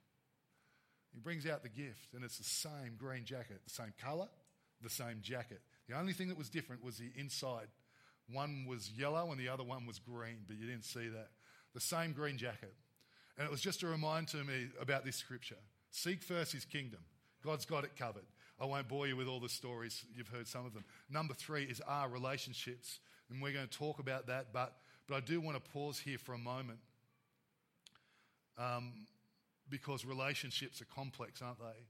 He 1.13 1.19
brings 1.19 1.45
out 1.45 1.63
the 1.63 1.69
gift, 1.69 2.13
and 2.13 2.23
it's 2.23 2.37
the 2.37 2.43
same 2.43 2.95
green 2.97 3.25
jacket, 3.25 3.61
the 3.65 3.73
same 3.73 3.93
color, 4.01 4.27
the 4.81 4.89
same 4.89 5.19
jacket. 5.21 5.61
The 5.89 5.97
only 5.97 6.13
thing 6.13 6.27
that 6.29 6.37
was 6.37 6.49
different 6.49 6.83
was 6.83 6.97
the 6.97 7.11
inside. 7.15 7.67
One 8.31 8.65
was 8.67 8.91
yellow 8.91 9.31
and 9.31 9.39
the 9.39 9.49
other 9.49 9.63
one 9.63 9.85
was 9.85 9.99
green, 9.99 10.39
but 10.47 10.57
you 10.57 10.67
didn't 10.67 10.85
see 10.85 11.07
that. 11.07 11.29
The 11.73 11.79
same 11.79 12.11
green 12.11 12.37
jacket. 12.37 12.73
And 13.37 13.45
it 13.45 13.51
was 13.51 13.61
just 13.61 13.83
a 13.83 13.87
reminder 13.87 14.31
to 14.31 14.43
me 14.43 14.67
about 14.79 15.05
this 15.05 15.15
scripture. 15.15 15.57
Seek 15.91 16.23
first 16.23 16.51
his 16.51 16.65
kingdom. 16.65 16.99
God's 17.43 17.65
got 17.65 17.83
it 17.83 17.95
covered. 17.95 18.25
I 18.59 18.65
won't 18.65 18.87
bore 18.87 19.07
you 19.07 19.15
with 19.15 19.27
all 19.27 19.39
the 19.39 19.49
stories. 19.49 20.03
You've 20.15 20.29
heard 20.29 20.47
some 20.47 20.65
of 20.65 20.73
them. 20.73 20.83
Number 21.09 21.33
three 21.33 21.63
is 21.63 21.81
our 21.81 22.09
relationships. 22.09 22.99
And 23.29 23.41
we're 23.41 23.53
going 23.53 23.67
to 23.67 23.77
talk 23.77 23.99
about 23.99 24.27
that, 24.27 24.47
but, 24.53 24.77
but 25.07 25.15
I 25.15 25.19
do 25.19 25.39
want 25.39 25.63
to 25.63 25.71
pause 25.71 25.99
here 25.99 26.17
for 26.17 26.33
a 26.33 26.37
moment. 26.37 26.79
Um, 28.57 29.05
because 29.69 30.05
relationships 30.05 30.81
are 30.81 30.85
complex, 30.85 31.41
aren't 31.41 31.59
they? 31.59 31.85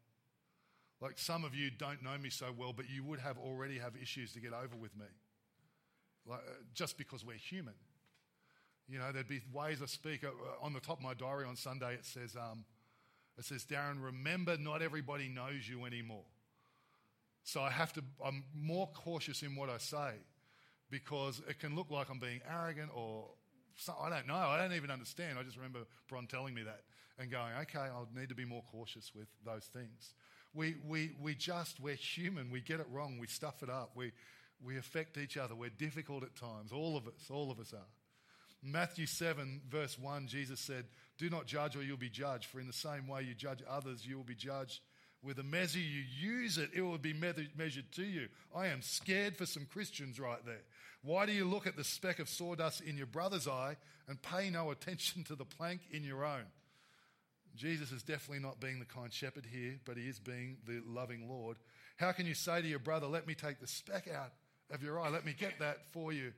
Like 0.99 1.17
some 1.17 1.45
of 1.45 1.53
you 1.53 1.69
don't 1.69 2.03
know 2.03 2.17
me 2.17 2.29
so 2.29 2.47
well, 2.57 2.73
but 2.73 2.89
you 2.89 3.03
would 3.03 3.19
have 3.19 3.37
already 3.37 3.77
have 3.77 3.93
issues 4.01 4.33
to 4.33 4.39
get 4.39 4.51
over 4.51 4.75
with 4.75 4.97
me. 4.97 5.05
Like, 6.25 6.39
uh, 6.39 6.53
just 6.73 6.97
because 6.97 7.23
we're 7.23 7.35
human. 7.37 7.75
You 8.89 8.99
know, 8.99 9.11
there'd 9.11 9.27
be 9.27 9.41
ways 9.53 9.81
I 9.81 9.85
speak. 9.85 10.23
Uh, 10.23 10.29
on 10.61 10.73
the 10.73 10.79
top 10.79 10.97
of 10.97 11.03
my 11.03 11.13
diary 11.13 11.45
on 11.45 11.55
Sunday, 11.55 11.93
it 11.93 12.05
says, 12.05 12.35
um, 12.35 12.63
it 13.37 13.45
says, 13.45 13.65
Darren, 13.65 14.03
remember 14.03 14.57
not 14.57 14.81
everybody 14.81 15.27
knows 15.27 15.67
you 15.67 15.85
anymore. 15.85 16.23
So 17.43 17.61
I 17.61 17.69
have 17.69 17.93
to, 17.93 18.03
I'm 18.23 18.43
more 18.55 18.89
cautious 18.93 19.41
in 19.41 19.55
what 19.55 19.69
I 19.69 19.77
say 19.77 20.15
because 20.89 21.41
it 21.47 21.59
can 21.59 21.75
look 21.75 21.91
like 21.91 22.09
I'm 22.09 22.19
being 22.19 22.41
arrogant 22.49 22.89
or 22.93 23.25
I 24.01 24.09
don't 24.09 24.27
know. 24.27 24.35
I 24.35 24.57
don't 24.57 24.73
even 24.73 24.89
understand. 24.89 25.37
I 25.37 25.43
just 25.43 25.55
remember 25.55 25.79
Bron 26.09 26.27
telling 26.27 26.53
me 26.53 26.63
that 26.63 26.81
and 27.19 27.31
going, 27.31 27.53
okay, 27.61 27.79
I'll 27.79 28.07
need 28.15 28.29
to 28.29 28.35
be 28.35 28.45
more 28.45 28.63
cautious 28.71 29.11
with 29.15 29.27
those 29.45 29.65
things. 29.65 30.13
We, 30.53 30.75
we, 30.87 31.11
we 31.21 31.35
just, 31.35 31.79
we're 31.79 31.95
human. 31.95 32.49
We 32.51 32.61
get 32.61 32.79
it 32.79 32.87
wrong. 32.91 33.17
We 33.19 33.27
stuff 33.27 33.63
it 33.63 33.69
up. 33.69 33.91
We, 33.95 34.11
we 34.63 34.77
affect 34.77 35.17
each 35.17 35.37
other. 35.37 35.55
We're 35.55 35.69
difficult 35.69 36.23
at 36.23 36.35
times. 36.35 36.71
All 36.71 36.97
of 36.97 37.07
us, 37.07 37.29
all 37.29 37.51
of 37.51 37.59
us 37.59 37.73
are. 37.73 37.85
Matthew 38.63 39.05
7, 39.05 39.61
verse 39.69 39.97
1, 39.99 40.27
Jesus 40.27 40.59
said, 40.59 40.85
Do 41.17 41.29
not 41.29 41.45
judge 41.45 41.75
or 41.75 41.83
you'll 41.83 41.97
be 41.97 42.09
judged, 42.09 42.45
for 42.45 42.59
in 42.59 42.67
the 42.67 42.73
same 42.73 43.07
way 43.07 43.23
you 43.23 43.33
judge 43.33 43.61
others, 43.69 44.05
you 44.05 44.17
will 44.17 44.23
be 44.23 44.35
judged. 44.35 44.81
With 45.23 45.37
the 45.37 45.43
measure 45.43 45.79
you 45.79 46.03
use 46.19 46.57
it, 46.57 46.71
it 46.73 46.81
will 46.81 46.97
be 46.97 47.13
measured 47.13 47.91
to 47.93 48.03
you. 48.03 48.27
I 48.55 48.67
am 48.67 48.81
scared 48.81 49.35
for 49.35 49.45
some 49.45 49.65
Christians 49.65 50.19
right 50.19 50.43
there. 50.45 50.61
Why 51.03 51.25
do 51.25 51.31
you 51.31 51.45
look 51.45 51.67
at 51.67 51.75
the 51.75 51.83
speck 51.83 52.19
of 52.19 52.29
sawdust 52.29 52.81
in 52.81 52.97
your 52.97 53.07
brother's 53.07 53.47
eye 53.47 53.77
and 54.07 54.21
pay 54.21 54.49
no 54.49 54.71
attention 54.71 55.23
to 55.25 55.35
the 55.35 55.45
plank 55.45 55.81
in 55.91 56.03
your 56.03 56.23
own? 56.23 56.45
Jesus 57.55 57.91
is 57.91 58.03
definitely 58.03 58.43
not 58.43 58.59
being 58.59 58.79
the 58.79 58.85
kind 58.85 59.11
shepherd 59.11 59.45
here, 59.51 59.79
but 59.85 59.97
he 59.97 60.07
is 60.07 60.19
being 60.19 60.57
the 60.67 60.81
loving 60.85 61.27
Lord. 61.27 61.57
How 61.97 62.11
can 62.11 62.27
you 62.27 62.35
say 62.35 62.61
to 62.61 62.67
your 62.67 62.79
brother, 62.79 63.07
Let 63.07 63.27
me 63.27 63.33
take 63.33 63.59
the 63.59 63.67
speck 63.67 64.07
out 64.07 64.33
of 64.69 64.83
your 64.83 64.99
eye? 64.99 65.09
Let 65.09 65.25
me 65.25 65.33
get 65.37 65.59
that 65.59 65.91
for 65.91 66.11
you 66.11 66.33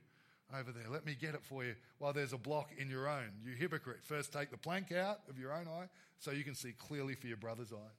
over 0.58 0.72
there. 0.72 0.84
Let 0.90 1.06
me 1.06 1.16
get 1.18 1.34
it 1.34 1.42
for 1.42 1.64
you 1.64 1.74
while 1.98 2.12
there's 2.12 2.32
a 2.32 2.38
block 2.38 2.70
in 2.78 2.90
your 2.90 3.08
own. 3.08 3.30
You 3.44 3.52
hypocrite. 3.52 3.98
First 4.02 4.32
take 4.32 4.50
the 4.50 4.56
plank 4.56 4.92
out 4.92 5.20
of 5.28 5.38
your 5.38 5.52
own 5.52 5.66
eye 5.68 5.88
so 6.18 6.30
you 6.30 6.44
can 6.44 6.54
see 6.54 6.72
clearly 6.72 7.14
for 7.14 7.26
your 7.26 7.36
brother's 7.36 7.72
eye. 7.72 7.92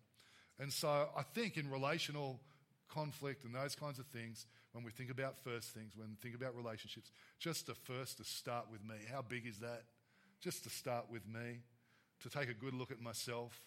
And 0.59 0.71
so 0.71 1.09
I 1.17 1.23
think 1.33 1.57
in 1.57 1.69
relational 1.69 2.39
conflict 2.93 3.45
and 3.45 3.55
those 3.55 3.75
kinds 3.75 3.99
of 3.99 4.05
things, 4.07 4.45
when 4.73 4.83
we 4.83 4.91
think 4.91 5.09
about 5.09 5.35
first 5.43 5.69
things, 5.69 5.93
when 5.95 6.09
we 6.09 6.15
think 6.21 6.35
about 6.35 6.55
relationships, 6.55 7.11
just 7.39 7.65
to 7.67 7.73
first 7.73 8.17
to 8.17 8.23
start 8.23 8.67
with 8.71 8.83
me. 8.83 8.95
How 9.11 9.21
big 9.21 9.47
is 9.47 9.59
that? 9.59 9.83
Just 10.39 10.63
to 10.63 10.69
start 10.69 11.05
with 11.09 11.27
me, 11.27 11.59
to 12.21 12.29
take 12.29 12.49
a 12.49 12.53
good 12.53 12.73
look 12.73 12.91
at 12.91 13.01
myself. 13.01 13.59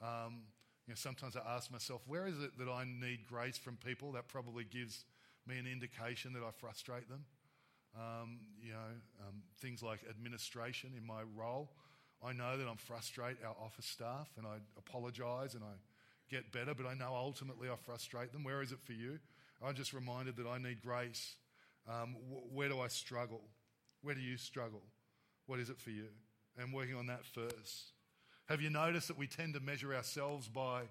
Um, 0.00 0.42
you 0.86 0.92
know, 0.92 0.96
sometimes 0.96 1.36
I 1.36 1.56
ask 1.56 1.70
myself, 1.70 2.02
where 2.06 2.26
is 2.26 2.40
it 2.40 2.58
that 2.58 2.68
I 2.68 2.84
need 2.84 3.26
grace 3.28 3.56
from 3.56 3.76
people? 3.76 4.12
That 4.12 4.28
probably 4.28 4.64
gives 4.64 5.04
me 5.46 5.58
an 5.58 5.66
indication 5.66 6.32
that 6.32 6.42
I 6.42 6.50
frustrate 6.50 7.08
them. 7.08 7.24
Um, 7.94 8.38
you 8.60 8.72
know, 8.72 9.26
um, 9.26 9.42
things 9.60 9.82
like 9.82 10.00
administration 10.08 10.92
in 10.96 11.06
my 11.06 11.22
role. 11.36 11.70
I 12.24 12.32
know 12.32 12.56
that 12.56 12.66
I'm 12.66 12.76
frustrate 12.76 13.36
our 13.44 13.54
office 13.62 13.86
staff, 13.86 14.30
and 14.38 14.46
I 14.46 14.58
apologise 14.78 15.54
and 15.54 15.62
I 15.62 15.74
get 16.30 16.52
better, 16.52 16.74
but 16.74 16.86
I 16.86 16.94
know 16.94 17.12
ultimately 17.14 17.68
I 17.68 17.76
frustrate 17.76 18.32
them. 18.32 18.44
Where 18.44 18.62
is 18.62 18.72
it 18.72 18.78
for 18.82 18.92
you? 18.92 19.18
I'm 19.64 19.74
just 19.74 19.92
reminded 19.92 20.36
that 20.36 20.46
I 20.46 20.58
need 20.58 20.80
grace. 20.82 21.36
Um, 21.88 22.16
wh- 22.30 22.54
where 22.54 22.68
do 22.68 22.80
I 22.80 22.88
struggle? 22.88 23.42
Where 24.02 24.14
do 24.14 24.20
you 24.20 24.36
struggle? 24.36 24.82
What 25.46 25.58
is 25.60 25.68
it 25.68 25.78
for 25.78 25.90
you? 25.90 26.06
And 26.56 26.72
working 26.72 26.94
on 26.94 27.06
that 27.06 27.24
first. 27.24 27.92
Have 28.46 28.60
you 28.60 28.70
noticed 28.70 29.08
that 29.08 29.18
we 29.18 29.26
tend 29.26 29.54
to 29.54 29.60
measure 29.60 29.94
ourselves 29.94 30.48
by 30.48 30.82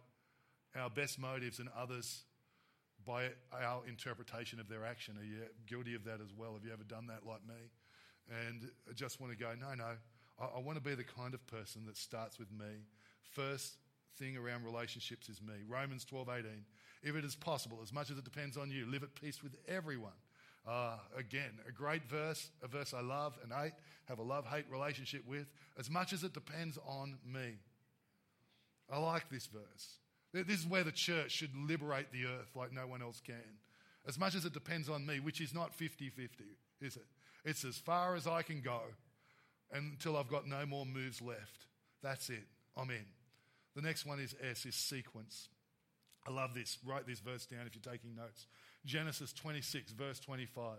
our 0.76 0.90
best 0.90 1.20
motives 1.20 1.60
and 1.60 1.70
others 1.78 2.24
by 3.06 3.30
our 3.54 3.82
interpretation 3.88 4.60
of 4.60 4.70
their 4.70 4.86
action? 4.86 5.18
Are 5.20 5.24
you 5.24 5.42
guilty 5.68 5.96
of 5.96 6.04
that 6.06 6.20
as 6.22 6.34
well? 6.36 6.54
Have 6.54 6.64
you 6.64 6.72
ever 6.72 6.84
done 6.84 7.08
that 7.08 7.26
like 7.28 7.46
me? 7.48 7.70
And 8.48 8.70
I 8.90 8.94
just 8.94 9.20
want 9.20 9.34
to 9.34 9.38
go, 9.38 9.52
no, 9.60 9.74
no. 9.76 9.92
I, 10.40 10.58
I 10.58 10.60
want 10.60 10.78
to 10.78 10.84
be 10.84 10.96
the 10.96 11.04
kind 11.04 11.34
of 11.34 11.46
person 11.48 11.86
that 11.88 11.98
starts 11.98 12.40
with 12.40 12.52
me. 12.52 12.86
First 13.22 13.78
thing 14.18 14.38
around 14.38 14.64
relationships 14.64 15.30
is 15.30 15.42
me. 15.42 15.54
Romans 15.68 16.06
12, 16.06 16.30
18 16.30 16.66
if 17.04 17.16
it 17.16 17.26
is 17.26 17.36
possible, 17.36 17.80
as 17.82 17.92
much 17.92 18.12
as 18.12 18.18
it 18.18 18.24
depends 18.24 18.58
on 18.58 18.70
you. 18.70 18.86
Live 18.86 19.04
at 19.04 19.16
peace 19.16 19.42
with 19.42 19.56
everyone. 19.68 20.12
Uh, 20.68 20.98
again, 21.18 21.58
a 21.68 21.72
great 21.72 22.06
verse, 22.06 22.52
a 22.64 22.68
verse 22.68 22.94
I 22.94 23.02
love 23.02 23.38
and 23.44 23.52
hate, 23.52 23.74
have 24.06 24.20
a 24.20 24.24
love 24.24 24.46
hate 24.46 24.66
relationship 24.70 25.24
with, 25.28 25.48
as 25.80 25.90
much 25.90 26.14
as 26.14 26.24
it 26.24 26.34
depends 26.34 26.78
on 26.88 27.18
me. 27.26 27.58
I 28.92 29.00
like 29.00 29.30
this 29.30 29.48
verse. 29.48 29.98
This 30.34 30.60
is 30.60 30.68
where 30.68 30.84
the 30.84 30.92
church 30.92 31.32
should 31.32 31.56
liberate 31.56 32.12
the 32.12 32.26
earth 32.26 32.56
like 32.56 32.72
no 32.72 32.88
one 32.88 33.02
else 33.02 33.22
can. 33.26 33.60
As 34.08 34.18
much 34.18 34.34
as 34.34 34.46
it 34.46 34.54
depends 34.54 34.90
on 34.90 35.06
me, 35.06 35.20
which 35.20 35.42
is 35.42 35.54
not 35.54 35.74
50 35.74 36.10
50, 36.10 36.44
is 36.82 36.96
it? 36.96 37.06
It's 37.44 37.66
as 37.66 37.78
far 37.78 38.16
as 38.16 38.28
I 38.28 38.42
can 38.42 38.62
go 38.62 38.82
until 39.72 40.18
I've 40.18 40.30
got 40.30 40.48
no 40.48 40.66
more 40.66 40.86
moves 40.86 41.22
left. 41.22 41.66
That's 42.02 42.30
it. 42.30 42.46
I'm 42.78 42.90
in. 42.90 43.06
The 43.76 43.82
next 43.82 44.06
one 44.06 44.20
is 44.20 44.36
S, 44.50 44.66
is 44.66 44.76
sequence. 44.76 45.50
I 46.28 46.32
love 46.32 46.54
this. 46.54 46.78
Write 46.86 47.08
this 47.08 47.20
verse 47.20 47.46
down 47.46 47.68
if 47.68 47.76
you're 47.76 47.94
taking 47.94 48.16
notes. 48.16 48.48
Genesis 48.86 49.34
26, 49.34 49.92
verse 49.94 50.20
25. 50.20 50.78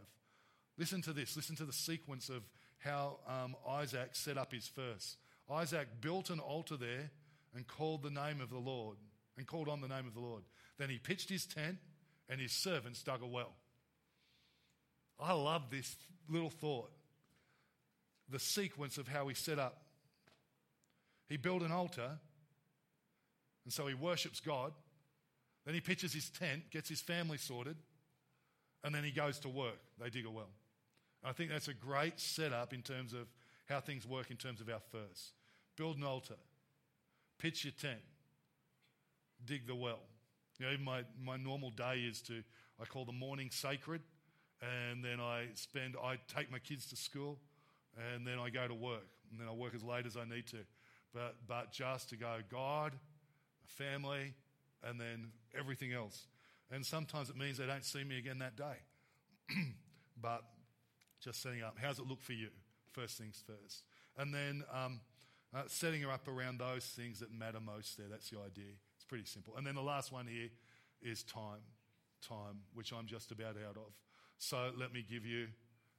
Listen 0.78 1.02
to 1.02 1.12
this. 1.12 1.36
Listen 1.36 1.56
to 1.56 1.64
the 1.64 1.72
sequence 1.72 2.28
of 2.28 2.42
how 2.78 3.18
um, 3.28 3.54
Isaac 3.68 4.10
set 4.12 4.38
up 4.38 4.52
his 4.52 4.68
first. 4.68 5.16
Isaac 5.50 5.88
built 6.00 6.30
an 6.30 6.40
altar 6.40 6.76
there 6.76 7.10
and 7.54 7.66
called 7.66 8.02
the 8.02 8.10
name 8.10 8.40
of 8.40 8.50
the 8.50 8.58
Lord, 8.58 8.96
and 9.36 9.46
called 9.46 9.68
on 9.68 9.80
the 9.80 9.88
name 9.88 10.06
of 10.06 10.14
the 10.14 10.20
Lord. 10.20 10.42
Then 10.78 10.90
he 10.90 10.98
pitched 10.98 11.28
his 11.28 11.46
tent, 11.46 11.78
and 12.28 12.40
his 12.40 12.52
servants 12.52 13.02
dug 13.02 13.22
a 13.22 13.26
well. 13.26 13.52
I 15.20 15.32
love 15.32 15.70
this 15.70 15.96
little 16.28 16.50
thought. 16.50 16.90
The 18.28 18.38
sequence 18.38 18.98
of 18.98 19.08
how 19.08 19.28
he 19.28 19.34
set 19.34 19.58
up. 19.58 19.82
He 21.28 21.36
built 21.36 21.62
an 21.62 21.72
altar, 21.72 22.18
and 23.64 23.72
so 23.72 23.86
he 23.86 23.94
worships 23.94 24.40
God. 24.40 24.72
Then 25.64 25.74
he 25.74 25.80
pitches 25.80 26.12
his 26.12 26.28
tent, 26.30 26.70
gets 26.70 26.88
his 26.88 27.00
family 27.00 27.38
sorted, 27.38 27.76
and 28.82 28.94
then 28.94 29.04
he 29.04 29.10
goes 29.10 29.38
to 29.40 29.48
work. 29.48 29.78
They 30.00 30.10
dig 30.10 30.26
a 30.26 30.30
well. 30.30 30.50
I 31.24 31.32
think 31.32 31.50
that's 31.50 31.68
a 31.68 31.74
great 31.74 32.18
setup 32.18 32.72
in 32.72 32.82
terms 32.82 33.12
of 33.12 33.28
how 33.66 33.80
things 33.80 34.06
work 34.06 34.30
in 34.30 34.36
terms 34.36 34.60
of 34.60 34.68
our 34.68 34.80
first. 34.90 35.32
Build 35.76 35.96
an 35.96 36.04
altar, 36.04 36.34
pitch 37.38 37.64
your 37.64 37.72
tent, 37.80 38.00
dig 39.46 39.66
the 39.66 39.74
well. 39.74 40.00
You 40.58 40.66
know, 40.66 40.76
my, 40.84 41.02
my 41.22 41.36
normal 41.36 41.70
day 41.70 42.00
is 42.08 42.20
to, 42.22 42.42
I 42.80 42.84
call 42.84 43.04
the 43.04 43.12
morning 43.12 43.50
sacred, 43.50 44.02
and 44.60 45.04
then 45.04 45.20
I 45.20 45.46
spend, 45.54 45.96
I 46.02 46.18
take 46.34 46.50
my 46.50 46.58
kids 46.58 46.86
to 46.90 46.96
school, 46.96 47.38
and 48.14 48.26
then 48.26 48.38
I 48.38 48.50
go 48.50 48.68
to 48.68 48.74
work, 48.74 49.06
and 49.30 49.40
then 49.40 49.48
I 49.48 49.52
work 49.52 49.74
as 49.74 49.82
late 49.82 50.06
as 50.06 50.16
I 50.16 50.24
need 50.24 50.46
to. 50.48 50.58
But, 51.12 51.36
but 51.46 51.72
just 51.72 52.10
to 52.10 52.16
go, 52.16 52.38
God, 52.50 52.92
family, 53.64 54.34
and 54.82 55.00
then 55.00 55.28
everything 55.58 55.92
else. 55.92 56.26
And 56.70 56.84
sometimes 56.86 57.28
it 57.28 57.36
means 57.36 57.58
they 57.58 57.66
don't 57.66 57.84
see 57.84 58.04
me 58.04 58.18
again 58.18 58.38
that 58.38 58.56
day. 58.56 58.76
but 60.20 60.42
just 61.20 61.42
setting 61.42 61.62
up, 61.62 61.76
how's 61.80 61.98
it 61.98 62.06
look 62.06 62.22
for 62.22 62.32
you? 62.32 62.48
First 62.92 63.18
things 63.18 63.42
first. 63.46 63.84
And 64.16 64.32
then 64.32 64.64
um, 64.72 65.00
uh, 65.54 65.62
setting 65.66 66.02
her 66.02 66.10
up 66.10 66.28
around 66.28 66.58
those 66.58 66.84
things 66.84 67.20
that 67.20 67.32
matter 67.32 67.60
most 67.60 67.96
there. 67.96 68.06
That's 68.10 68.30
the 68.30 68.38
idea. 68.38 68.72
Pretty 69.12 69.26
simple. 69.26 69.58
And 69.58 69.66
then 69.66 69.74
the 69.74 69.82
last 69.82 70.10
one 70.10 70.26
here 70.26 70.48
is 71.02 71.22
time. 71.22 71.60
Time, 72.26 72.60
which 72.72 72.94
I'm 72.94 73.04
just 73.04 73.30
about 73.30 73.56
out 73.68 73.76
of. 73.76 73.92
So 74.38 74.70
let 74.74 74.90
me 74.94 75.04
give 75.06 75.26
you, 75.26 75.48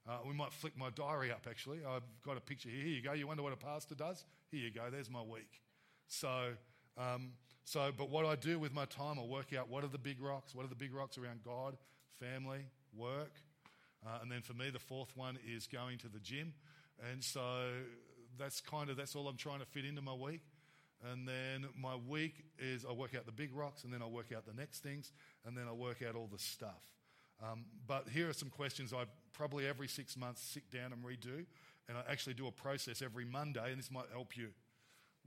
uh, 0.10 0.18
we 0.28 0.34
might 0.34 0.52
flick 0.52 0.76
my 0.76 0.90
diary 0.90 1.32
up 1.32 1.46
actually. 1.48 1.82
I've 1.88 2.02
got 2.26 2.38
a 2.38 2.42
picture 2.42 2.70
here. 2.70 2.84
Here 2.84 2.96
you 2.96 3.04
go. 3.04 3.14
You 3.14 3.28
wonder 3.28 3.44
what 3.44 3.54
a 3.54 3.56
pastor 3.56 3.94
does? 3.94 4.26
Here 4.50 4.62
you 4.62 4.72
go. 4.72 4.90
There's 4.90 5.12
my 5.12 5.22
week. 5.22 5.62
So, 6.08 6.54
um, 6.98 7.34
so, 7.66 7.92
but 7.96 8.10
what 8.10 8.26
I 8.26 8.36
do 8.36 8.58
with 8.58 8.74
my 8.74 8.86
time, 8.86 9.20
I 9.20 9.26
work 9.26 9.54
out 9.54 9.70
what 9.70 9.84
are 9.84 9.90
the 9.90 10.00
big 10.00 10.20
rocks, 10.20 10.56
what 10.56 10.66
are 10.66 10.70
the 10.70 10.74
big 10.74 10.92
rocks 10.92 11.20
around 11.20 11.44
God, 11.46 11.78
family, 12.20 12.66
work. 12.98 13.36
Uh, 14.04 14.18
and 14.24 14.32
then 14.32 14.42
for 14.42 14.56
me, 14.56 14.72
the 14.72 14.80
fourth 14.80 15.16
one 15.16 15.38
is 15.48 15.68
going 15.68 16.00
to 16.00 16.08
the 16.08 16.18
gym. 16.18 16.52
And 17.12 17.24
so 17.24 17.42
that's 18.40 18.60
kind 18.60 18.90
of, 18.90 18.98
that's 18.98 19.16
all 19.16 19.28
I'm 19.28 19.38
trying 19.38 19.60
to 19.60 19.68
fit 19.68 19.86
into 19.86 20.02
my 20.02 20.16
week. 20.16 20.42
And 21.12 21.28
then 21.28 21.66
my 21.80 21.96
week 21.96 22.46
is 22.58 22.86
I 22.88 22.94
work 22.94 23.14
out 23.16 23.26
the 23.26 23.32
big 23.32 23.54
rocks 23.54 23.84
and 23.84 23.94
then 23.94 24.02
I 24.02 24.06
work 24.06 24.32
out 24.36 24.46
the 24.46 24.54
next 24.54 24.84
things 24.84 25.12
and 25.46 25.58
then 25.58 25.66
I 25.68 25.74
work 25.74 26.02
out 26.08 26.16
all 26.16 26.30
the 26.32 26.40
stuff. 26.40 26.88
Um, 27.44 27.66
but 27.88 28.08
here 28.10 28.30
are 28.30 28.34
some 28.34 28.50
questions 28.50 28.94
I 28.94 29.04
probably 29.34 29.68
every 29.68 29.88
six 29.88 30.16
months 30.16 30.42
sit 30.42 30.70
down 30.72 30.94
and 30.94 31.04
redo. 31.04 31.46
And 31.90 31.98
I 31.98 32.04
actually 32.10 32.36
do 32.36 32.48
a 32.48 32.52
process 32.52 33.02
every 33.02 33.26
Monday, 33.26 33.70
and 33.70 33.78
this 33.78 33.92
might 33.92 34.06
help 34.12 34.38
you. 34.38 34.50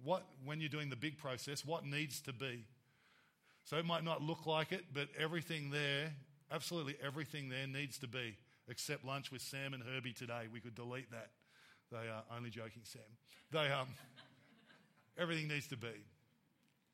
What, 0.02 0.24
when 0.44 0.60
you're 0.60 0.70
doing 0.70 0.88
the 0.88 0.96
big 0.96 1.18
process, 1.18 1.66
what 1.66 1.84
needs 1.84 2.20
to 2.22 2.32
be? 2.32 2.64
So 3.64 3.76
it 3.76 3.84
might 3.84 4.04
not 4.04 4.22
look 4.22 4.46
like 4.46 4.72
it, 4.72 4.84
but 4.94 5.08
everything 5.18 5.70
there, 5.70 6.12
absolutely 6.50 6.96
everything 7.04 7.50
there 7.50 7.66
needs 7.66 7.98
to 7.98 8.08
be, 8.08 8.36
except 8.68 9.04
lunch 9.04 9.30
with 9.30 9.42
Sam 9.42 9.74
and 9.74 9.82
Herbie 9.82 10.14
today. 10.14 10.44
We 10.50 10.60
could 10.60 10.74
delete 10.74 11.10
that. 11.10 11.28
They 11.92 12.08
are 12.08 12.22
only 12.34 12.48
joking, 12.48 12.82
Sam. 12.84 13.02
They, 13.52 13.70
um, 13.70 13.88
everything 15.18 15.48
needs 15.48 15.66
to 15.68 15.76
be. 15.76 16.04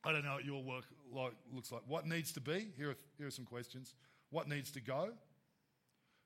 I 0.05 0.13
don't 0.13 0.25
know 0.25 0.35
what 0.35 0.45
your 0.45 0.63
work 0.63 0.85
like, 1.13 1.33
looks 1.55 1.71
like. 1.71 1.83
What 1.87 2.07
needs 2.07 2.33
to 2.33 2.41
be? 2.41 2.69
Here 2.77 2.91
are, 2.91 2.97
here 3.19 3.27
are 3.29 3.31
some 3.31 3.45
questions. 3.45 3.95
What 4.31 4.49
needs 4.49 4.71
to 4.73 4.81
go? 4.81 5.11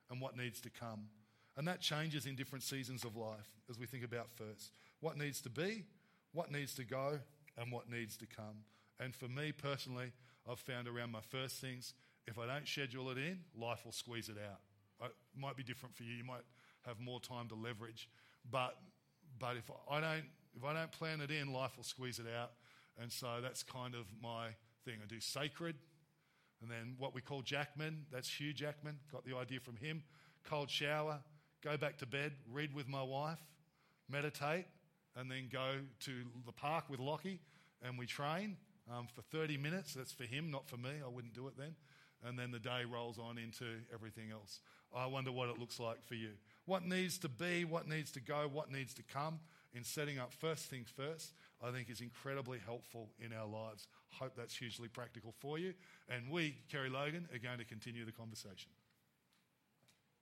And 0.09 0.21
what 0.21 0.35
needs 0.35 0.61
to 0.61 0.69
come? 0.69 1.07
And 1.57 1.67
that 1.67 1.81
changes 1.81 2.25
in 2.25 2.35
different 2.35 2.63
seasons 2.63 3.03
of 3.03 3.15
life 3.15 3.51
as 3.69 3.77
we 3.77 3.85
think 3.85 4.03
about 4.03 4.29
first. 4.31 4.71
What 4.99 5.17
needs 5.17 5.41
to 5.41 5.49
be? 5.49 5.83
What 6.31 6.51
needs 6.51 6.73
to 6.75 6.83
go? 6.83 7.19
And 7.57 7.71
what 7.71 7.89
needs 7.89 8.17
to 8.17 8.25
come? 8.25 8.63
And 8.99 9.15
for 9.15 9.27
me 9.27 9.51
personally, 9.51 10.11
I've 10.49 10.59
found 10.59 10.87
around 10.87 11.11
my 11.11 11.21
first 11.29 11.59
things, 11.59 11.93
if 12.25 12.39
I 12.39 12.45
don't 12.45 12.67
schedule 12.67 13.09
it 13.09 13.17
in, 13.17 13.39
life 13.59 13.85
will 13.85 13.91
squeeze 13.91 14.29
it 14.29 14.37
out. 14.37 14.59
It 15.03 15.15
might 15.37 15.57
be 15.57 15.63
different 15.63 15.95
for 15.95 16.03
you. 16.03 16.13
You 16.13 16.23
might 16.23 16.45
have 16.85 16.99
more 16.99 17.19
time 17.19 17.47
to 17.49 17.55
leverage. 17.55 18.09
But, 18.49 18.77
but 19.39 19.57
if 19.57 19.69
I 19.89 19.99
don't 19.99 20.25
if 20.57 20.65
I 20.65 20.73
don't 20.73 20.91
plan 20.91 21.21
it 21.21 21.29
in, 21.29 21.53
life 21.53 21.77
will 21.77 21.83
squeeze 21.83 22.19
it 22.19 22.25
out. 22.35 22.51
And 22.99 23.11
so 23.11 23.27
that's 23.41 23.61
kind 23.61 23.93
of 23.93 24.07
my 24.21 24.47
thing. 24.83 24.95
I 25.03 25.07
do 25.07 25.19
sacred, 25.19 25.75
and 26.61 26.71
then 26.71 26.95
what 26.97 27.13
we 27.13 27.21
call 27.21 27.43
Jackman, 27.43 28.05
that's 28.11 28.27
Hugh 28.27 28.53
Jackman, 28.53 28.97
got 29.11 29.23
the 29.23 29.35
idea 29.35 29.59
from 29.59 29.75
him. 29.75 30.03
Cold 30.43 30.69
shower, 30.69 31.19
go 31.63 31.77
back 31.77 31.97
to 31.99 32.07
bed, 32.07 32.31
read 32.51 32.73
with 32.73 32.87
my 32.87 33.03
wife, 33.03 33.39
meditate, 34.09 34.65
and 35.15 35.29
then 35.29 35.49
go 35.51 35.75
to 36.01 36.11
the 36.45 36.51
park 36.51 36.85
with 36.89 36.99
Lockie 36.99 37.39
and 37.83 37.97
we 37.97 38.05
train 38.05 38.57
um, 38.91 39.07
for 39.13 39.21
30 39.21 39.57
minutes. 39.57 39.93
That's 39.93 40.11
for 40.11 40.23
him, 40.23 40.49
not 40.49 40.67
for 40.67 40.77
me. 40.77 40.89
I 41.05 41.09
wouldn't 41.09 41.33
do 41.33 41.47
it 41.47 41.53
then. 41.57 41.75
And 42.25 42.39
then 42.39 42.51
the 42.51 42.59
day 42.59 42.83
rolls 42.91 43.19
on 43.19 43.37
into 43.37 43.65
everything 43.93 44.31
else. 44.31 44.61
I 44.95 45.05
wonder 45.05 45.31
what 45.31 45.49
it 45.49 45.59
looks 45.59 45.79
like 45.79 46.03
for 46.07 46.15
you. 46.15 46.31
What 46.65 46.83
needs 46.83 47.19
to 47.19 47.29
be, 47.29 47.65
what 47.65 47.87
needs 47.87 48.11
to 48.11 48.19
go, 48.19 48.49
what 48.51 48.71
needs 48.71 48.93
to 48.95 49.03
come 49.03 49.39
in 49.73 49.83
setting 49.83 50.19
up 50.19 50.33
first 50.33 50.65
things 50.65 50.89
first, 50.95 51.33
I 51.61 51.71
think 51.71 51.89
is 51.89 52.01
incredibly 52.01 52.59
helpful 52.59 53.09
in 53.19 53.33
our 53.33 53.47
lives. 53.47 53.87
Hope 54.09 54.35
that's 54.35 54.55
hugely 54.55 54.87
practical 54.87 55.33
for 55.39 55.57
you. 55.57 55.73
And 56.09 56.29
we, 56.29 56.57
Kerry 56.71 56.89
Logan, 56.89 57.27
are 57.33 57.39
going 57.39 57.59
to 57.59 57.65
continue 57.65 58.05
the 58.05 58.11
conversation. 58.11 58.69